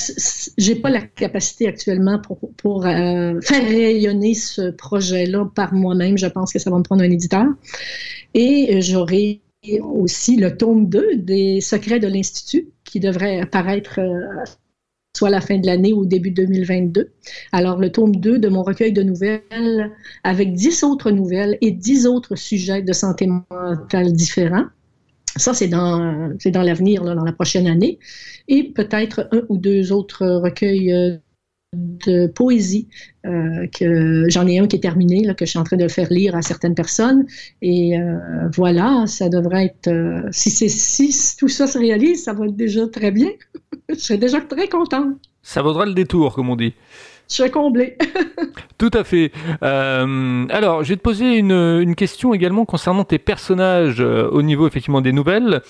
j'ai 0.58 0.74
pas 0.74 0.90
la 0.90 1.02
capacité 1.02 1.68
actuellement 1.68 2.20
pour, 2.58 2.84
euh, 2.84 3.40
faire 3.42 3.64
rayonner 3.64 4.34
ce 4.34 4.72
projet-là 4.72 5.48
par 5.54 5.72
moi-même. 5.72 6.18
Je 6.18 6.26
pense 6.26 6.52
que 6.52 6.58
ça 6.58 6.68
va 6.70 6.78
me 6.78 6.82
prendre 6.82 7.02
un 7.02 7.10
éditeur. 7.10 7.46
Et 8.34 8.80
j'aurai 8.82 9.40
aussi 9.80 10.36
le 10.36 10.56
tome 10.56 10.88
2 10.88 11.16
des 11.16 11.60
Secrets 11.60 12.00
de 12.00 12.08
l'Institut 12.08 12.68
qui 12.84 13.00
devrait 13.00 13.40
apparaître 13.40 14.00
euh, 14.00 14.44
soit 15.16 15.30
la 15.30 15.40
fin 15.40 15.58
de 15.58 15.66
l'année 15.66 15.92
ou 15.92 16.00
au 16.00 16.06
début 16.06 16.30
2022. 16.30 17.10
Alors, 17.52 17.78
le 17.78 17.90
tome 17.90 18.16
2 18.16 18.38
de 18.38 18.48
mon 18.48 18.62
recueil 18.62 18.92
de 18.92 19.02
nouvelles 19.02 19.90
avec 20.24 20.52
10 20.52 20.84
autres 20.84 21.10
nouvelles 21.10 21.58
et 21.60 21.70
10 21.70 22.06
autres 22.06 22.36
sujets 22.36 22.82
de 22.82 22.92
santé 22.92 23.26
mentale 23.26 24.12
différents. 24.12 24.66
Ça, 25.36 25.52
c'est 25.52 25.68
dans, 25.68 26.32
c'est 26.38 26.50
dans 26.50 26.62
l'avenir, 26.62 27.02
dans 27.04 27.24
la 27.24 27.32
prochaine 27.32 27.66
année. 27.66 27.98
Et 28.48 28.72
peut-être 28.72 29.28
un 29.32 29.42
ou 29.48 29.58
deux 29.58 29.92
autres 29.92 30.26
recueils 30.26 30.92
euh, 30.92 31.16
de 31.74 32.26
poésie 32.28 32.88
euh, 33.26 33.66
que 33.66 34.26
j'en 34.28 34.46
ai 34.46 34.58
un 34.58 34.66
qui 34.66 34.76
est 34.76 34.80
terminé 34.80 35.22
que 35.34 35.44
je 35.44 35.50
suis 35.50 35.58
en 35.58 35.64
train 35.64 35.76
de 35.76 35.88
faire 35.88 36.08
lire 36.10 36.34
à 36.36 36.42
certaines 36.42 36.74
personnes. 36.74 37.26
Et 37.62 37.98
euh, 37.98 38.18
voilà 38.54 39.04
ça 39.06 39.28
devrait 39.28 39.66
être 39.66 40.28
si 40.30 40.50
c'est 40.50 40.68
si 40.68 41.36
tout 41.36 41.48
ça 41.48 41.66
se 41.66 41.78
réalise 41.78 42.24
ça 42.24 42.32
va 42.32 42.46
être 42.46 42.56
déjà 42.56 42.86
très 42.86 43.10
bien. 43.10 43.30
Je 43.88 43.94
serais 43.94 44.18
déjà 44.18 44.40
très 44.40 44.68
contente. 44.68 45.16
Ça 45.42 45.62
vaudra 45.62 45.86
le 45.86 45.94
détour 45.94 46.34
comme 46.34 46.50
on 46.50 46.56
dit 46.56 46.74
je 47.28 47.34
suis 47.42 47.50
comblé. 47.50 47.96
Tout 48.78 48.90
à 48.92 49.04
fait. 49.04 49.32
Euh, 49.62 50.46
alors, 50.50 50.84
je 50.84 50.90
vais 50.90 50.96
te 50.96 51.02
poser 51.02 51.36
une, 51.36 51.52
une, 51.52 51.94
question 51.94 52.34
également 52.34 52.64
concernant 52.64 53.04
tes 53.04 53.18
personnages 53.18 54.00
euh, 54.00 54.28
au 54.30 54.42
niveau 54.42 54.66
effectivement 54.66 55.00
des 55.00 55.12
nouvelles. 55.12 55.62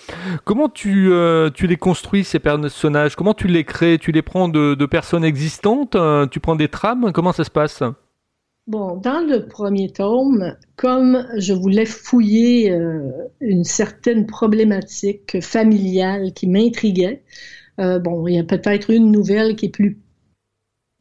Comment 0.44 0.68
tu, 0.68 1.12
euh, 1.12 1.50
tu 1.50 1.66
les 1.66 1.76
construis 1.76 2.24
ces 2.24 2.40
personnages? 2.40 3.16
Comment 3.16 3.32
tu 3.32 3.46
les 3.46 3.64
crées? 3.64 3.98
Tu 3.98 4.12
les 4.12 4.22
prends 4.22 4.48
de, 4.48 4.74
de 4.74 4.86
personnes 4.86 5.24
existantes 5.24 5.96
Tu 6.30 6.40
prends 6.40 6.56
des 6.56 6.68
trames? 6.68 7.12
Comment 7.12 7.32
ça 7.32 7.44
se 7.44 7.50
passe? 7.50 7.82
Bon, 8.66 8.96
dans 8.96 9.24
le 9.24 9.46
premier 9.46 9.92
tome, 9.92 10.56
comme 10.74 11.24
je 11.38 11.52
voulais 11.52 11.86
fouiller 11.86 12.72
euh, 12.72 13.12
une 13.40 13.62
certaine 13.62 14.26
problématique 14.26 15.40
familiale 15.40 16.32
qui 16.32 16.48
m'intriguait, 16.48 17.22
bon, 17.78 18.26
il 18.26 18.34
y 18.34 18.38
a 18.38 18.44
peut-être 18.44 18.90
une 18.90 19.12
nouvelle 19.12 19.54
qui 19.54 19.66
est 19.66 19.70
plus 19.70 19.98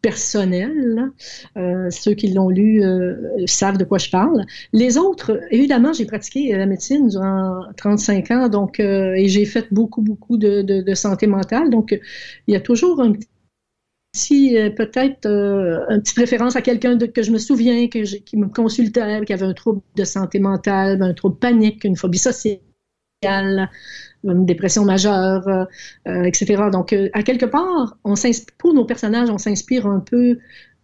personnel. 0.05 1.11
Euh, 1.57 1.89
ceux 1.89 2.13
qui 2.13 2.27
l'ont 2.31 2.49
lu 2.49 2.83
euh, 2.83 3.15
savent 3.47 3.77
de 3.77 3.83
quoi 3.83 3.97
je 3.97 4.11
parle. 4.11 4.45
Les 4.71 4.99
autres, 4.99 5.39
évidemment, 5.49 5.93
j'ai 5.93 6.05
pratiqué 6.05 6.55
la 6.55 6.67
médecine 6.67 7.07
durant 7.07 7.63
35 7.77 8.31
ans, 8.31 8.49
donc 8.49 8.79
et 8.79 9.27
j'ai 9.27 9.45
fait 9.45 9.67
beaucoup, 9.71 10.01
beaucoup 10.01 10.37
de, 10.37 10.61
de, 10.61 10.93
santé 10.93 11.25
mentale. 11.25 11.71
Donc, 11.71 11.99
il 12.47 12.53
y 12.53 12.55
a 12.55 12.61
toujours 12.61 13.01
un 13.01 13.13
petit 13.13 14.55
peut-être 14.77 15.25
une 15.25 16.01
petite 16.01 16.17
référence 16.19 16.55
à 16.55 16.61
quelqu'un 16.61 16.97
que 16.97 17.23
je 17.23 17.31
me 17.31 17.39
souviens 17.39 17.87
que 17.87 18.03
qui 18.19 18.37
me 18.37 18.47
consultait, 18.47 19.25
qui 19.25 19.33
avait 19.33 19.45
un 19.45 19.53
trouble 19.53 19.81
de 19.95 20.03
santé 20.03 20.39
mentale, 20.39 21.01
un 21.01 21.13
trouble 21.13 21.37
panique, 21.37 21.83
une 21.83 21.95
phobie 21.95 22.19
sociale, 22.19 22.59
une 24.31 24.45
dépression 24.45 24.85
majeure, 24.85 25.47
euh, 25.47 25.65
euh, 26.07 26.23
etc. 26.23 26.63
Donc, 26.71 26.93
euh, 26.93 27.09
à 27.13 27.23
quelque 27.23 27.45
part, 27.45 27.97
on 28.03 28.15
pour 28.57 28.73
nos 28.73 28.85
personnages, 28.85 29.29
on 29.29 29.37
s'inspire 29.37 29.85
un 29.87 29.99
peu 29.99 30.37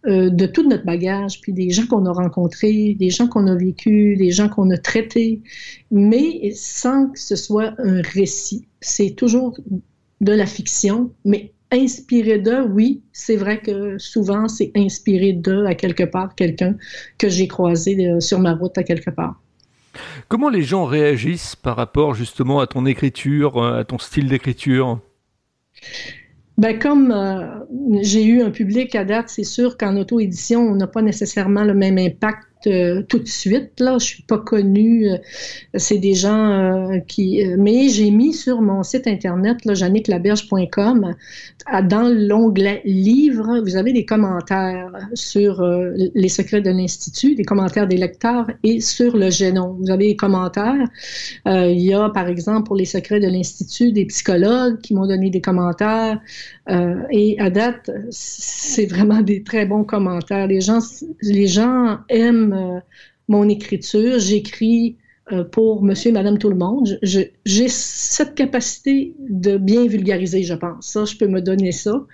de 0.04 0.46
tout 0.46 0.68
notre 0.68 0.84
bagage, 0.84 1.40
puis 1.42 1.52
des 1.52 1.70
gens 1.70 1.86
qu'on 1.86 2.06
a 2.06 2.12
rencontrés, 2.12 2.96
des 2.98 3.10
gens 3.10 3.28
qu'on 3.28 3.46
a 3.46 3.54
vécus, 3.54 4.18
des 4.18 4.32
gens 4.32 4.48
qu'on 4.48 4.68
a 4.70 4.76
traités, 4.76 5.42
mais 5.92 6.50
sans 6.56 7.06
que 7.10 7.20
ce 7.20 7.36
soit 7.36 7.74
un 7.78 8.02
récit. 8.02 8.66
C'est 8.80 9.14
toujours 9.14 9.56
de 10.20 10.32
la 10.32 10.46
fiction, 10.46 11.12
mais 11.24 11.52
inspiré 11.70 12.38
d'eux, 12.38 12.62
oui, 12.62 13.02
c'est 13.12 13.36
vrai 13.36 13.60
que 13.60 13.96
souvent 13.98 14.48
c'est 14.48 14.72
inspiré 14.74 15.34
d'eux 15.34 15.66
à 15.66 15.76
quelque 15.76 16.02
part, 16.02 16.34
quelqu'un 16.34 16.74
que 17.16 17.28
j'ai 17.28 17.46
croisé 17.46 18.18
sur 18.18 18.40
ma 18.40 18.54
route 18.54 18.76
à 18.76 18.82
quelque 18.82 19.10
part. 19.10 19.40
Comment 20.28 20.48
les 20.48 20.62
gens 20.62 20.84
réagissent 20.84 21.56
par 21.56 21.76
rapport 21.76 22.14
justement 22.14 22.60
à 22.60 22.66
ton 22.66 22.86
écriture, 22.86 23.62
à 23.62 23.84
ton 23.84 23.98
style 23.98 24.28
d'écriture? 24.28 25.00
Ben, 26.58 26.78
comme 26.78 27.10
euh, 27.10 28.00
j'ai 28.02 28.24
eu 28.24 28.42
un 28.42 28.50
public 28.50 28.94
à 28.94 29.04
date, 29.04 29.28
c'est 29.28 29.44
sûr 29.44 29.76
qu'en 29.76 29.96
auto-édition, 29.96 30.60
on 30.60 30.74
n'a 30.74 30.86
pas 30.86 31.02
nécessairement 31.02 31.64
le 31.64 31.74
même 31.74 31.98
impact 31.98 32.51
euh, 32.66 33.02
tout 33.08 33.18
de 33.18 33.28
suite. 33.28 33.80
Là, 33.80 33.98
je 33.98 34.04
suis 34.04 34.22
pas 34.22 34.38
connue. 34.38 35.10
Euh, 35.10 35.16
c'est 35.74 35.98
des 35.98 36.14
gens 36.14 36.50
euh, 36.50 36.98
qui. 37.00 37.44
mais 37.58 37.88
j'ai 37.88 38.10
mis 38.10 38.32
sur 38.32 38.60
mon 38.60 38.82
site 38.82 39.06
internet, 39.06 39.64
là, 39.64 39.74
dans 41.82 42.08
l'onglet 42.08 42.82
livres, 42.84 43.60
vous 43.60 43.76
avez 43.76 43.92
des 43.92 44.04
commentaires 44.04 44.90
sur 45.14 45.62
les 46.14 46.28
secrets 46.28 46.60
de 46.60 46.70
l'institut, 46.70 47.34
des 47.34 47.44
commentaires 47.44 47.86
des 47.86 47.96
lecteurs 47.96 48.46
et 48.64 48.80
sur 48.80 49.16
le 49.16 49.30
génome. 49.30 49.76
Vous 49.80 49.90
avez 49.90 50.08
des 50.08 50.16
commentaires. 50.16 50.88
il 51.46 51.80
y 51.80 51.94
a, 51.94 52.10
par 52.10 52.28
exemple, 52.28 52.66
pour 52.66 52.76
les 52.76 52.84
secrets 52.84 53.20
de 53.20 53.28
l'institut, 53.28 53.92
des 53.92 54.06
psychologues 54.06 54.80
qui 54.80 54.94
m'ont 54.94 55.06
donné 55.06 55.30
des 55.30 55.40
commentaires. 55.40 56.20
et 57.10 57.36
à 57.38 57.50
date, 57.50 57.90
c'est 58.10 58.86
vraiment 58.86 59.20
des 59.20 59.42
très 59.42 59.66
bons 59.66 59.84
commentaires. 59.84 60.46
Les 60.46 60.60
gens, 60.60 60.80
les 61.22 61.46
gens 61.46 61.98
aiment 62.08 62.51
euh, 62.52 62.80
mon 63.28 63.48
écriture. 63.48 64.18
J'écris 64.18 64.96
euh, 65.32 65.44
pour 65.44 65.82
monsieur 65.82 66.10
et 66.10 66.12
madame 66.12 66.38
tout 66.38 66.50
le 66.50 66.56
monde. 66.56 66.98
J'ai 67.02 67.68
cette 67.68 68.34
capacité 68.34 69.14
de 69.18 69.56
bien 69.56 69.86
vulgariser, 69.86 70.42
je 70.42 70.54
pense. 70.54 70.86
Ça, 70.86 71.04
je 71.04 71.16
peux 71.16 71.28
me 71.28 71.40
donner 71.40 71.72
ça. 71.72 72.04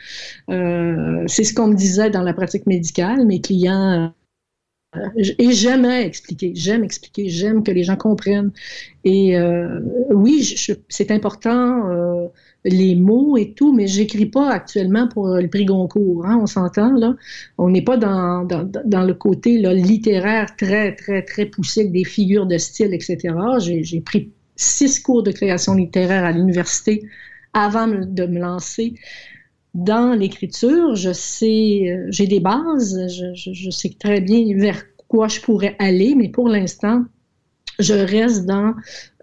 Euh, 0.50 1.24
c'est 1.26 1.44
ce 1.44 1.54
qu'on 1.54 1.68
me 1.68 1.74
disait 1.74 2.10
dans 2.10 2.22
la 2.22 2.34
pratique 2.34 2.66
médicale. 2.66 3.26
Mes 3.26 3.40
clients 3.40 4.12
et 5.16 5.52
j'aime 5.52 5.84
expliquer, 5.84 6.52
j'aime 6.54 6.82
expliquer, 6.82 7.28
j'aime 7.28 7.62
que 7.62 7.70
les 7.70 7.84
gens 7.84 7.96
comprennent. 7.96 8.52
Et 9.04 9.38
oui, 10.10 10.56
c'est 10.88 11.10
important 11.10 12.30
les 12.64 12.94
mots 12.94 13.36
et 13.36 13.52
tout, 13.52 13.72
mais 13.72 13.86
j'écris 13.86 14.26
pas 14.26 14.50
actuellement 14.50 15.08
pour 15.08 15.28
le 15.28 15.48
prix 15.48 15.64
Goncourt. 15.64 16.26
Hein, 16.26 16.38
on 16.40 16.46
s'entend 16.46 16.92
là. 16.92 17.14
On 17.56 17.70
n'est 17.70 17.82
pas 17.82 17.96
dans, 17.96 18.44
dans, 18.44 19.04
le 19.04 19.14
côté 19.14 19.58
là, 19.58 19.72
littéraire 19.72 20.54
très 20.56 20.94
très 20.94 21.22
très 21.22 21.46
poussé 21.46 21.80
avec 21.80 21.92
des 21.92 22.04
figures 22.04 22.46
de 22.46 22.58
style, 22.58 22.94
etc. 22.94 23.34
J'ai 23.58 24.00
pris 24.00 24.32
six 24.56 25.00
cours 25.00 25.22
de 25.22 25.30
création 25.30 25.74
littéraire 25.74 26.24
à 26.24 26.32
l'université 26.32 27.02
avant 27.54 27.86
de 27.86 28.26
me 28.26 28.40
lancer 28.40 28.94
dans 29.74 30.14
l'écriture. 30.14 30.94
Je 30.94 31.12
sais, 31.12 31.90
euh, 31.90 32.06
j'ai 32.10 32.26
des 32.26 32.40
bases, 32.40 32.98
je, 33.34 33.70
sais 33.70 33.94
très 33.98 34.20
bien 34.20 34.56
vers 34.56 34.82
quoi 35.08 35.28
je 35.28 35.40
pourrais 35.40 35.76
aller, 35.78 36.14
mais 36.14 36.28
pour 36.28 36.48
l'instant, 36.48 37.04
je 37.78 37.94
reste 37.94 38.44
dans 38.44 38.74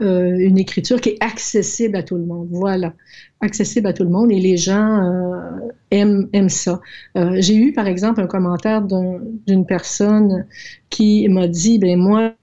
euh, 0.01 0.37
une 0.37 0.57
écriture 0.57 1.01
qui 1.01 1.09
est 1.09 1.17
accessible 1.23 1.97
à 1.97 2.03
tout 2.03 2.15
le 2.15 2.25
monde. 2.25 2.47
Voilà, 2.51 2.93
accessible 3.41 3.87
à 3.87 3.93
tout 3.93 4.03
le 4.03 4.09
monde 4.09 4.31
et 4.31 4.39
les 4.39 4.55
gens 4.55 5.03
euh, 5.03 5.59
aiment, 5.91 6.29
aiment 6.31 6.49
ça. 6.49 6.79
J'ai 7.15 7.55
eu 7.55 7.73
par 7.73 7.87
exemple 7.87 8.21
un 8.21 8.27
commentaire 8.27 8.81
d'une 8.81 9.65
personne 9.65 10.47
qui 10.89 11.27
m'a 11.27 11.47
dit, 11.47 11.79
ben 11.79 11.99
moi, 11.99 12.33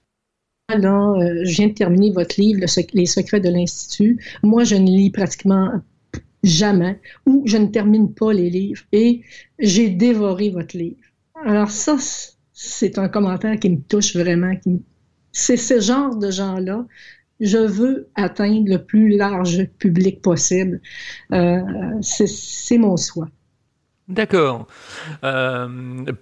là, 0.69 1.13
je 1.43 1.55
viens 1.55 1.67
de 1.67 1.73
terminer 1.73 2.11
votre 2.11 2.39
livre, 2.39 2.59
Les 2.93 3.05
secrets 3.07 3.39
de 3.39 3.49
l'Institut. 3.49 4.23
Moi, 4.43 4.63
je 4.65 4.75
ne 4.75 4.85
lis 4.85 5.09
pratiquement 5.09 5.81
jamais 6.43 6.99
ou 7.25 7.43
je 7.45 7.57
ne 7.57 7.67
termine 7.67 8.13
pas 8.13 8.33
les 8.33 8.49
livres 8.49 8.83
et 8.91 9.21
j'ai 9.59 9.89
dévoré 9.89 10.49
votre 10.49 10.77
livre. 10.77 10.97
Alors 11.45 11.71
ça, 11.71 11.97
c'est 12.51 12.97
un 12.97 13.09
commentaire 13.09 13.57
qui 13.59 13.69
me 13.69 13.81
touche 13.81 14.15
vraiment, 14.15 14.53
c'est 15.31 15.57
ce 15.57 15.79
genre 15.79 16.15
de 16.15 16.29
gens-là. 16.29 16.85
Je 17.39 17.57
veux 17.57 18.09
atteindre 18.15 18.69
le 18.69 18.77
plus 18.77 19.09
large 19.09 19.65
public 19.79 20.21
possible. 20.21 20.79
Euh, 21.33 21.59
c'est 22.01 22.77
mon 22.77 22.95
souhait. 22.95 23.27
D'accord. 24.07 24.67
Euh, 25.23 25.67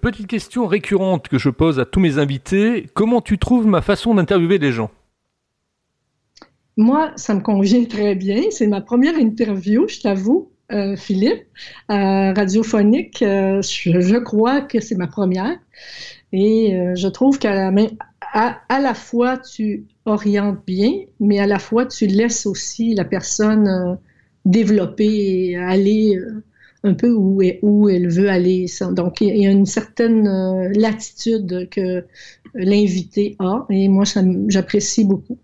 petite 0.00 0.26
question 0.26 0.66
récurrente 0.66 1.28
que 1.28 1.38
je 1.38 1.50
pose 1.50 1.80
à 1.80 1.84
tous 1.84 2.00
mes 2.00 2.18
invités. 2.18 2.86
Comment 2.94 3.20
tu 3.20 3.38
trouves 3.38 3.66
ma 3.66 3.82
façon 3.82 4.14
d'interviewer 4.14 4.58
les 4.58 4.72
gens? 4.72 4.90
Moi, 6.76 7.12
ça 7.16 7.34
me 7.34 7.40
convient 7.40 7.84
très 7.84 8.14
bien. 8.14 8.42
C'est 8.50 8.66
ma 8.66 8.80
première 8.80 9.18
interview, 9.18 9.86
je 9.88 10.00
t'avoue. 10.00 10.50
Euh, 10.70 10.96
Philippe, 10.96 11.44
radiophonique, 11.88 13.18
je, 13.20 14.18
crois 14.18 14.62
que 14.62 14.80
c'est 14.80 14.94
ma 14.94 15.06
première. 15.06 15.58
Et 16.32 16.74
je 16.94 17.08
trouve 17.08 17.38
qu'à 17.38 17.70
la, 17.70 18.94
fois 18.94 19.38
tu 19.38 19.84
orientes 20.06 20.60
bien, 20.66 20.92
mais 21.20 21.38
à 21.38 21.46
la 21.46 21.58
fois 21.58 21.86
tu 21.86 22.06
laisses 22.06 22.46
aussi 22.46 22.94
la 22.94 23.04
personne 23.04 23.68
euh, 23.68 23.94
développer 24.44 25.50
et 25.50 25.56
aller 25.56 26.16
euh, 26.16 26.42
un 26.84 26.94
peu 26.94 27.12
où, 27.12 27.42
où, 27.62 27.88
elle 27.88 28.08
veut 28.08 28.28
aller. 28.28 28.66
Donc, 28.92 29.20
il 29.20 29.36
y 29.36 29.46
a 29.46 29.50
une 29.50 29.66
certaine 29.66 30.26
euh, 30.26 30.68
latitude 30.74 31.68
que 31.70 32.04
l'invité 32.54 33.36
a 33.38 33.66
et 33.70 33.88
moi, 33.88 34.04
j'apprécie 34.48 35.04
beaucoup. 35.04 35.38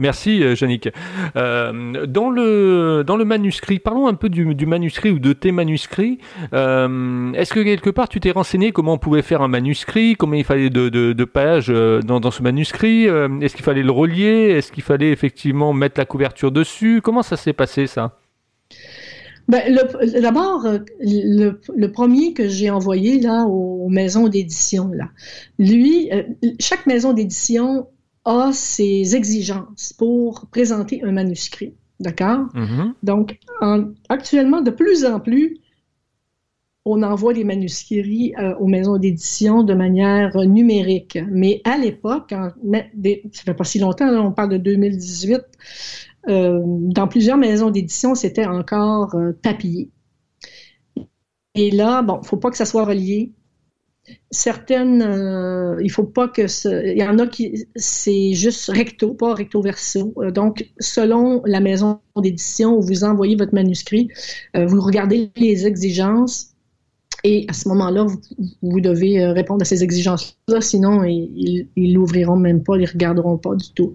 Merci, 0.00 0.42
euh, 0.42 0.54
Yannick. 0.58 0.88
Euh, 1.36 2.06
dans, 2.06 2.30
le, 2.30 3.04
dans 3.06 3.16
le 3.16 3.26
manuscrit, 3.26 3.78
parlons 3.78 4.06
un 4.08 4.14
peu 4.14 4.30
du, 4.30 4.46
manuscrit 4.64 5.10
ou 5.10 5.18
de 5.18 5.34
tes 5.34 5.52
manuscrits. 5.52 6.18
Euh, 6.54 7.32
est-ce 7.34 7.52
que 7.52 7.60
quelque 7.60 7.90
part 7.90 8.08
tu 8.08 8.18
t'es 8.18 8.30
renseigné 8.30 8.72
comment 8.72 8.94
on 8.94 8.98
pouvait 8.98 9.20
faire 9.20 9.42
un 9.42 9.48
manuscrit, 9.48 10.16
combien 10.16 10.38
il 10.38 10.44
fallait 10.44 10.70
de, 10.70 11.24
pages 11.24 11.68
dans, 11.68 12.30
ce 12.30 12.42
manuscrit 12.42 13.04
Est-ce 13.04 13.54
qu'il 13.54 13.64
fallait 13.64 13.82
le 13.82 13.92
relier 13.92 14.54
Est-ce 14.56 14.72
qu'il 14.72 14.82
fallait 14.82 15.10
effectivement 15.10 15.74
mettre 15.74 16.00
la 16.00 16.06
couverture 16.06 16.50
dessus? 16.50 17.02
Comment 17.04 17.22
ça 17.22 17.36
s'est 17.36 17.52
passé 17.52 17.86
ça? 17.86 18.18
Ben, 19.48 19.78
D'abord, 20.22 20.66
le, 21.00 21.86
premier 21.88 22.32
que 22.32 22.48
j'ai 22.48 22.70
envoyé 22.70 23.20
là 23.20 23.44
aux 23.44 23.90
maisons 23.90 24.28
d'édition, 24.28 24.90
là, 24.94 25.10
lui, 25.58 26.08
chaque 26.58 26.86
maison 26.86 27.12
d'édition 27.12 27.86
a 28.24 28.52
ses 28.52 29.16
exigences 29.16 29.92
pour 29.92 30.46
présenter 30.46 31.02
un 31.02 31.12
manuscrit. 31.12 31.74
D'accord? 32.00 32.46
Mm-hmm. 32.54 32.92
Donc, 33.02 33.38
actuellement, 34.08 34.62
de 34.62 34.70
plus 34.70 35.04
en 35.04 35.20
plus, 35.20 35.58
on 36.84 37.02
envoie 37.02 37.34
des 37.34 37.44
manuscrits 37.44 38.34
euh, 38.38 38.54
aux 38.56 38.66
maisons 38.66 38.96
d'édition 38.96 39.62
de 39.62 39.74
manière 39.74 40.34
numérique. 40.36 41.18
Mais 41.30 41.60
à 41.64 41.76
l'époque, 41.76 42.30
ça 42.30 43.42
fait 43.44 43.54
pas 43.54 43.64
si 43.64 43.78
longtemps, 43.78 44.08
on 44.08 44.32
parle 44.32 44.50
de 44.50 44.56
2018, 44.56 45.40
euh, 46.28 46.60
dans 46.64 47.08
plusieurs 47.08 47.36
maisons 47.36 47.70
d'édition, 47.70 48.14
c'était 48.14 48.46
encore 48.46 49.14
euh, 49.14 49.32
papier. 49.42 49.90
Et 51.54 51.70
là, 51.70 52.02
bon, 52.02 52.22
faut 52.22 52.36
pas 52.36 52.50
que 52.50 52.56
ça 52.56 52.64
soit 52.64 52.84
relié 52.84 53.32
certaines, 54.30 55.02
euh, 55.02 55.76
il 55.82 55.90
faut 55.90 56.04
pas 56.04 56.28
que 56.28 56.46
ce, 56.46 56.68
il 56.92 56.98
y 56.98 57.04
en 57.04 57.18
a 57.18 57.26
qui 57.26 57.66
c'est 57.76 58.32
juste 58.32 58.70
recto, 58.70 59.14
pas 59.14 59.34
recto 59.34 59.60
verso. 59.60 60.14
Euh, 60.18 60.30
donc, 60.30 60.70
selon 60.78 61.42
la 61.44 61.60
maison 61.60 62.00
d'édition 62.16 62.76
où 62.76 62.82
vous 62.82 63.04
envoyez 63.04 63.36
votre 63.36 63.54
manuscrit, 63.54 64.08
euh, 64.56 64.66
vous 64.66 64.80
regardez 64.80 65.30
les 65.36 65.66
exigences 65.66 66.49
Et 67.24 67.44
à 67.48 67.52
ce 67.52 67.68
moment-là, 67.68 68.06
vous, 68.62 68.80
devez 68.80 69.22
euh, 69.22 69.32
répondre 69.32 69.62
à 69.62 69.64
ces 69.64 69.84
exigences-là, 69.84 70.60
sinon 70.60 71.04
ils 71.04 71.68
l'ouvriront 71.76 72.36
même 72.36 72.62
pas, 72.62 72.76
ils 72.76 72.86
regarderont 72.86 73.36
pas 73.36 73.54
du 73.54 73.70
tout. 73.74 73.94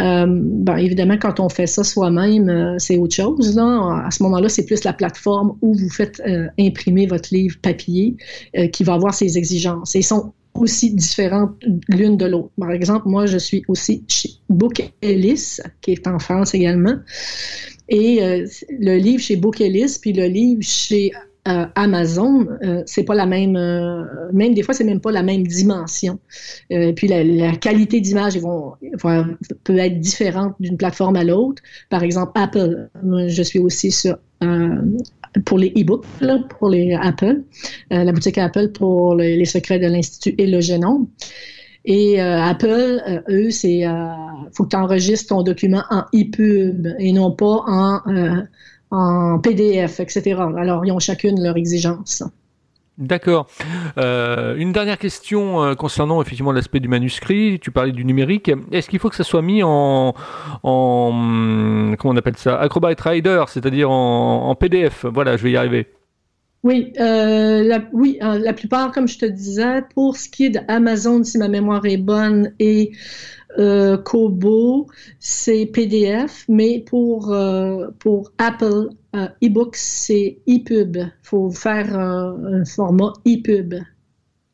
Euh, 0.00 0.26
ben, 0.28 0.76
évidemment, 0.76 1.18
quand 1.18 1.38
on 1.40 1.48
fait 1.48 1.66
ça 1.66 1.84
soi-même, 1.84 2.48
euh, 2.48 2.76
c'est 2.78 2.96
autre 2.96 3.14
chose. 3.14 3.56
Là. 3.56 4.04
À 4.06 4.10
ce 4.10 4.22
moment-là, 4.22 4.48
c'est 4.48 4.64
plus 4.64 4.84
la 4.84 4.92
plateforme 4.92 5.56
où 5.60 5.74
vous 5.74 5.90
faites 5.90 6.22
imprimer 6.58 7.06
votre 7.06 7.28
livre 7.32 7.56
papier 7.60 8.16
qui 8.72 8.84
va 8.84 8.94
avoir 8.94 9.14
ces 9.14 9.36
exigences. 9.36 9.94
Et 9.94 10.00
ils 10.00 10.04
sont 10.04 10.32
aussi 10.54 10.94
différentes 10.94 11.62
l'une 11.88 12.16
de 12.16 12.26
l'autre. 12.26 12.50
Par 12.58 12.70
exemple, 12.70 13.08
moi, 13.08 13.26
je 13.26 13.38
suis 13.38 13.62
aussi 13.68 14.04
chez 14.08 14.30
Book 14.48 14.82
Ellis, 15.02 15.58
qui 15.80 15.92
est 15.92 16.06
en 16.06 16.18
France 16.18 16.54
également. 16.54 16.96
Et 17.88 18.20
le 18.70 18.96
livre 18.96 19.22
chez 19.22 19.36
Book 19.36 19.60
Ellis, 19.60 19.98
puis 20.00 20.12
le 20.12 20.26
livre 20.26 20.62
chez 20.62 21.12
euh, 21.46 21.66
Amazon, 21.76 22.46
euh, 22.64 22.82
c'est 22.86 23.04
pas 23.04 23.14
la 23.14 23.26
même, 23.26 23.56
euh, 23.56 24.02
même 24.32 24.54
des 24.54 24.62
fois 24.62 24.74
c'est 24.74 24.84
même 24.84 25.00
pas 25.00 25.12
la 25.12 25.22
même 25.22 25.46
dimension. 25.46 26.18
puis 26.68 27.08
la, 27.08 27.56
qualité 27.56 28.00
d'image 28.00 28.38
peut 29.64 29.78
être 29.78 30.00
différente 30.00 30.54
d'une 30.58 30.76
plateforme 30.76 31.16
à 31.16 31.24
l'autre. 31.24 31.62
Par 31.88 32.02
exemple, 32.02 32.32
Apple, 32.34 32.88
je 33.28 33.42
suis 33.42 33.58
aussi 33.58 33.90
sur 33.90 34.16
pour 35.44 35.58
les 35.58 35.68
e-books, 35.76 36.04
pour 36.58 36.68
les 36.70 36.94
Apple, 36.94 37.42
la 37.90 38.12
boutique 38.12 38.38
Apple 38.38 38.68
pour 38.72 39.14
les, 39.14 39.44
secrets 39.44 39.78
de 39.78 39.86
l'Institut 39.86 40.34
et 40.38 40.46
le 40.46 40.60
génome. 40.60 41.06
Et 41.84 42.20
Apple, 42.20 43.22
eux, 43.28 43.50
c'est 43.50 43.84
faut 44.52 44.64
que 44.64 44.70
tu 44.70 44.76
enregistres 44.76 45.28
ton 45.28 45.42
document 45.42 45.84
en 45.90 46.04
EPUB 46.12 46.96
et 46.98 47.12
non 47.12 47.32
pas 47.32 47.62
en 47.66 48.00
en 48.90 49.38
PDF, 49.38 50.00
etc. 50.00 50.36
Alors, 50.56 50.84
ils 50.84 50.92
ont 50.92 50.98
chacune 50.98 51.42
leur 51.42 51.56
exigence. 51.56 52.22
D'accord. 52.98 53.46
Euh, 53.98 54.56
une 54.56 54.72
dernière 54.72 54.98
question 54.98 55.62
euh, 55.62 55.74
concernant 55.74 56.22
effectivement 56.22 56.52
l'aspect 56.52 56.80
du 56.80 56.88
manuscrit. 56.88 57.58
Tu 57.60 57.70
parlais 57.70 57.92
du 57.92 58.06
numérique. 58.06 58.50
Est-ce 58.72 58.88
qu'il 58.88 58.98
faut 58.98 59.10
que 59.10 59.16
ça 59.16 59.24
soit 59.24 59.42
mis 59.42 59.62
en, 59.62 60.14
en 60.62 61.94
comment 61.98 62.14
on 62.14 62.16
appelle 62.16 62.38
ça, 62.38 62.58
Acrobat 62.58 62.94
Rider, 62.98 63.44
c'est-à-dire 63.48 63.90
en, 63.90 64.54
PDF 64.54 65.04
Voilà, 65.04 65.36
je 65.36 65.42
vais 65.42 65.50
y 65.50 65.56
arriver. 65.58 65.88
Oui, 66.66 66.92
euh, 66.98 67.62
la, 67.62 67.80
oui, 67.92 68.18
la 68.20 68.52
plupart, 68.52 68.90
comme 68.90 69.06
je 69.06 69.20
te 69.20 69.24
disais, 69.24 69.82
pour 69.94 70.16
ce 70.16 70.28
qui 70.28 70.46
est 70.46 70.50
d'Amazon, 70.50 71.22
si 71.22 71.38
ma 71.38 71.46
mémoire 71.46 71.86
est 71.86 71.96
bonne, 71.96 72.54
et 72.58 72.90
euh, 73.56 73.96
Kobo, 73.96 74.88
c'est 75.20 75.66
PDF, 75.66 76.44
mais 76.48 76.80
pour, 76.80 77.32
euh, 77.32 77.86
pour 78.00 78.32
Apple 78.38 78.88
euh, 79.14 79.28
eBooks, 79.40 79.76
c'est 79.76 80.38
EPUB. 80.48 80.96
Il 80.96 81.12
faut 81.22 81.50
faire 81.52 81.96
un 81.96 82.64
format 82.64 83.12
EPUB. 83.24 83.74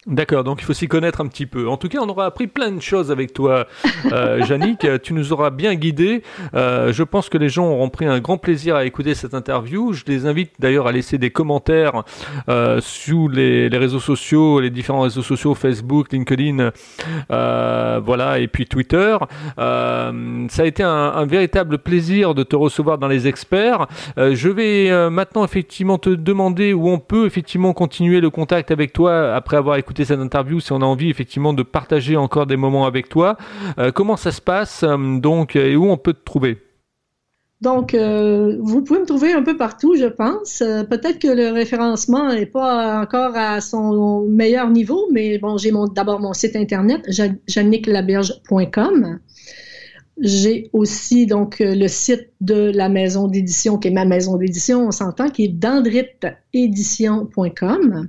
D'accord, 0.09 0.43
donc 0.43 0.61
il 0.61 0.65
faut 0.65 0.73
s'y 0.73 0.89
connaître 0.89 1.21
un 1.21 1.29
petit 1.29 1.47
peu. 1.47 1.69
En 1.69 1.77
tout 1.77 1.89
cas, 1.89 2.01
on 2.03 2.09
aura 2.09 2.27
appris 2.27 2.49
plein 2.49 2.73
de 2.73 2.83
choses 2.83 3.13
avec 3.13 3.33
toi, 3.33 3.69
euh, 4.11 4.41
Tu 5.03 5.15
nous 5.15 5.33
auras 5.33 5.51
bien 5.51 5.77
guidé. 5.77 6.25
Euh, 6.55 6.93
je 6.93 7.05
pense 7.05 7.29
que 7.29 7.39
les 7.39 7.49
gens 7.49 7.67
auront 7.67 7.89
pris 7.89 8.07
un 8.07 8.19
grand 8.19 8.37
plaisir 8.37 8.75
à 8.75 8.85
écouter 8.85 9.15
cette 9.15 9.33
interview. 9.33 9.93
Je 9.93 10.03
les 10.09 10.27
invite 10.27 10.55
d'ailleurs 10.59 10.89
à 10.89 10.93
laisser 10.93 11.19
des 11.19 11.31
commentaires 11.31 12.03
euh, 12.49 12.81
sous 12.81 13.29
les, 13.29 13.69
réseaux 13.69 14.01
sociaux, 14.01 14.59
les 14.59 14.71
différents 14.71 15.03
réseaux 15.03 15.23
sociaux, 15.23 15.55
Facebook, 15.55 16.13
LinkedIn, 16.13 16.73
euh, 17.31 18.01
voilà, 18.05 18.41
et 18.41 18.49
puis 18.49 18.67
Twitter. 18.67 19.17
Euh, 19.61 20.47
ça 20.49 20.63
a 20.63 20.67
été 20.67 20.83
un, 20.83 21.13
un, 21.15 21.27
véritable 21.27 21.79
plaisir 21.79 22.35
de 22.35 22.43
te 22.43 22.57
recevoir 22.57 22.99
dans 22.99 23.09
les 23.09 23.29
experts. 23.29 23.87
je 24.17 24.49
vais 24.49 25.11
maintenant 25.11 25.45
effectivement 25.45 25.99
te 25.99 26.11
demander 26.11 26.73
où 26.73 26.89
on 26.89 26.99
peut 26.99 27.25
effectivement 27.27 27.73
continuer 27.73 28.21
le 28.21 28.31
contact 28.31 28.73
avec 28.73 28.93
toi 28.93 29.35
après 29.35 29.57
avoir 29.57 29.77
écouté 29.77 29.92
cette 29.97 30.19
interview, 30.19 30.61
si 30.61 30.73
on 30.73 30.81
a 30.81 30.85
envie 30.85 31.11
effectivement 31.11 31.53
de 31.53 31.63
partager 31.63 32.17
encore 32.17 32.47
des 32.47 32.57
moments 32.57 32.87
avec 32.87 33.09
toi. 33.09 33.37
Euh, 33.79 33.93
comment 33.93 34.17
ça 34.17 34.33
se 34.33 34.41
passe 34.41 34.83
euh, 34.83 35.19
donc 35.19 35.57
et 35.57 35.77
où 35.77 35.91
on 35.91 35.97
peut 35.97 36.15
te 36.15 36.25
trouver? 36.25 36.59
Donc, 37.61 37.95
euh, 37.95 38.57
vous 38.61 38.83
pouvez 38.83 38.99
me 38.99 39.07
trouver 39.07 39.33
un 39.33 39.43
peu 39.43 39.57
partout, 39.57 39.95
je 39.95 40.07
pense. 40.07 40.59
Peut-être 40.59 41.21
que 41.21 41.29
le 41.29 41.53
référencement 41.53 42.33
n'est 42.33 42.47
pas 42.47 43.01
encore 43.01 43.37
à 43.37 43.61
son 43.61 44.27
meilleur 44.27 44.69
niveau, 44.69 45.07
mais 45.13 45.39
bon, 45.39 45.59
j'ai 45.59 45.71
d'abord 45.95 46.19
mon 46.19 46.33
site 46.33 46.57
internet, 46.57 47.09
janniquelaberge.com. 47.47 49.21
J'ai 50.21 50.71
aussi 50.73 51.27
donc 51.27 51.59
le 51.61 51.87
site 51.87 52.31
de 52.41 52.73
la 52.75 52.89
maison 52.89 53.29
d'édition, 53.29 53.79
qui 53.79 53.87
est 53.89 53.93
ma 53.93 54.07
maison 54.07 54.37
d'édition, 54.37 54.89
on 54.89 54.91
s'entend, 54.91 55.31
qui 55.31 55.45
est 55.45 55.49
dendritédition.com. 55.49 58.09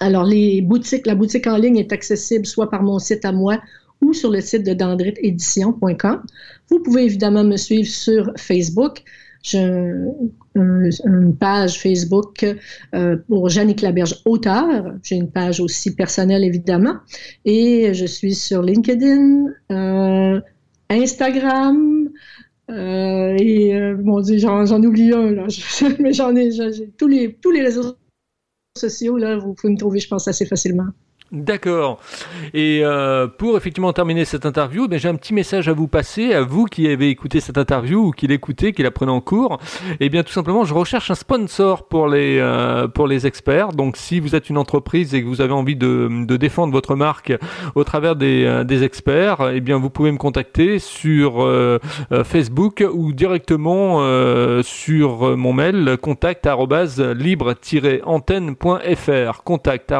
Alors, 0.00 0.24
les 0.24 0.62
boutiques, 0.62 1.06
la 1.06 1.14
boutique 1.14 1.46
en 1.46 1.56
ligne 1.56 1.78
est 1.78 1.92
accessible 1.92 2.46
soit 2.46 2.70
par 2.70 2.82
mon 2.82 2.98
site 2.98 3.24
à 3.24 3.32
moi 3.32 3.60
ou 4.00 4.12
sur 4.12 4.30
le 4.30 4.40
site 4.40 4.64
de 4.64 4.74
dendritédition.com. 4.74 6.22
Vous 6.70 6.80
pouvez 6.80 7.04
évidemment 7.04 7.44
me 7.44 7.56
suivre 7.56 7.88
sur 7.88 8.32
Facebook. 8.36 9.02
J'ai 9.42 9.58
une 10.54 11.36
page 11.38 11.80
Facebook 11.80 12.44
euh, 12.94 13.16
pour 13.28 13.48
Jannick 13.48 13.80
Laberge, 13.82 14.16
auteur. 14.24 14.94
J'ai 15.02 15.16
une 15.16 15.30
page 15.30 15.60
aussi 15.60 15.94
personnelle, 15.94 16.44
évidemment. 16.44 16.96
Et 17.44 17.94
je 17.94 18.06
suis 18.06 18.34
sur 18.34 18.62
LinkedIn, 18.62 19.46
euh, 19.70 20.40
Instagram, 20.90 22.08
euh, 22.70 23.36
et 23.38 23.72
Dieu, 24.22 24.38
j'en 24.38 24.82
oublie 24.82 25.12
un, 25.12 25.46
mais 25.98 26.12
j'en 26.12 26.34
ai, 26.36 26.50
j'ai 26.50 26.90
tous 26.98 27.08
les, 27.08 27.34
tous 27.40 27.50
les 27.50 27.62
réseaux 27.62 27.96
sociaux, 28.78 29.18
là, 29.18 29.36
vous 29.38 29.54
pouvez 29.54 29.72
me 29.72 29.78
trouver, 29.78 30.00
je 30.00 30.08
pense, 30.08 30.28
assez 30.28 30.46
facilement. 30.46 30.88
D'accord. 31.30 32.00
Et 32.54 32.80
euh, 32.82 33.26
pour 33.26 33.58
effectivement 33.58 33.92
terminer 33.92 34.24
cette 34.24 34.46
interview, 34.46 34.88
ben, 34.88 34.98
j'ai 34.98 35.10
un 35.10 35.14
petit 35.14 35.34
message 35.34 35.68
à 35.68 35.74
vous 35.74 35.86
passer, 35.86 36.32
à 36.32 36.40
vous 36.40 36.64
qui 36.64 36.88
avez 36.88 37.10
écouté 37.10 37.40
cette 37.40 37.58
interview 37.58 38.06
ou 38.06 38.12
qui 38.12 38.26
l'écoutez, 38.26 38.72
qui 38.72 38.82
la 38.82 38.90
prenez 38.90 39.12
en 39.12 39.20
cours. 39.20 39.58
Eh 40.00 40.08
bien 40.08 40.22
tout 40.22 40.32
simplement, 40.32 40.64
je 40.64 40.72
recherche 40.72 41.10
un 41.10 41.14
sponsor 41.14 41.86
pour 41.86 42.08
les 42.08 42.38
euh, 42.38 42.88
pour 42.88 43.06
les 43.06 43.26
experts. 43.26 43.74
Donc 43.74 43.98
si 43.98 44.20
vous 44.20 44.34
êtes 44.34 44.48
une 44.48 44.56
entreprise 44.56 45.14
et 45.14 45.22
que 45.22 45.26
vous 45.26 45.42
avez 45.42 45.52
envie 45.52 45.76
de, 45.76 46.08
de 46.24 46.36
défendre 46.38 46.72
votre 46.72 46.96
marque 46.96 47.34
au 47.74 47.84
travers 47.84 48.16
des, 48.16 48.44
euh, 48.44 48.64
des 48.64 48.82
experts, 48.82 49.50
eh 49.52 49.60
bien 49.60 49.76
vous 49.76 49.90
pouvez 49.90 50.12
me 50.12 50.16
contacter 50.16 50.78
sur 50.78 51.46
Facebook 52.24 52.82
ou 52.90 53.12
directement 53.12 54.00
sur 54.62 55.36
mon 55.36 55.52
mail 55.52 55.98
contact 56.00 56.48
libre-antenne.fr 57.16 59.42
contact 59.44 59.92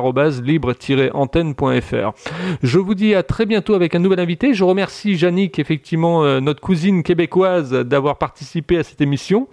libre-antenne 0.43 1.18
antenne.fr. 1.19 2.13
Je 2.63 2.79
vous 2.79 2.95
dis 2.95 3.15
à 3.15 3.23
très 3.23 3.47
bientôt 3.47 3.75
avec 3.75 3.95
un 3.95 3.99
nouvel 3.99 4.21
invité. 4.21 4.55
Je 4.55 4.65
remercie 4.65 5.17
Jannick, 5.17 5.59
effectivement, 5.59 6.25
euh, 6.25 6.41
notre 6.41 6.61
cousine 6.61 7.03
québécoise, 7.03 7.73
d'avoir 7.73 8.19
participé 8.19 8.79
à 8.79 8.83
cette 8.83 9.01
émission. 9.01 9.49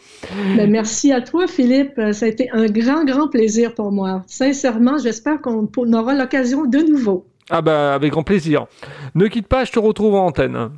Ben, 0.56 0.70
merci 0.70 1.12
à 1.12 1.22
toi, 1.22 1.48
Philippe. 1.48 2.00
Ça 2.12 2.26
a 2.26 2.30
été 2.30 2.50
un 2.52 2.66
grand, 2.68 3.04
grand 3.06 3.28
plaisir 3.28 3.74
pour 3.74 3.92
moi. 3.92 4.24
Sincèrement, 4.28 4.98
j'espère 4.98 5.42
qu'on 5.42 5.68
aura 5.94 6.14
l'occasion 6.14 6.66
de 6.66 6.80
nouveau. 6.80 7.26
Ah 7.50 7.62
bah 7.62 7.94
avec 7.94 8.12
grand 8.12 8.24
plaisir. 8.24 8.66
Ne 9.14 9.28
quitte 9.28 9.48
pas, 9.48 9.66
je 9.66 9.72
te 9.72 9.80
retrouve 9.80 10.16
en 10.16 10.28
antenne. 10.28 10.72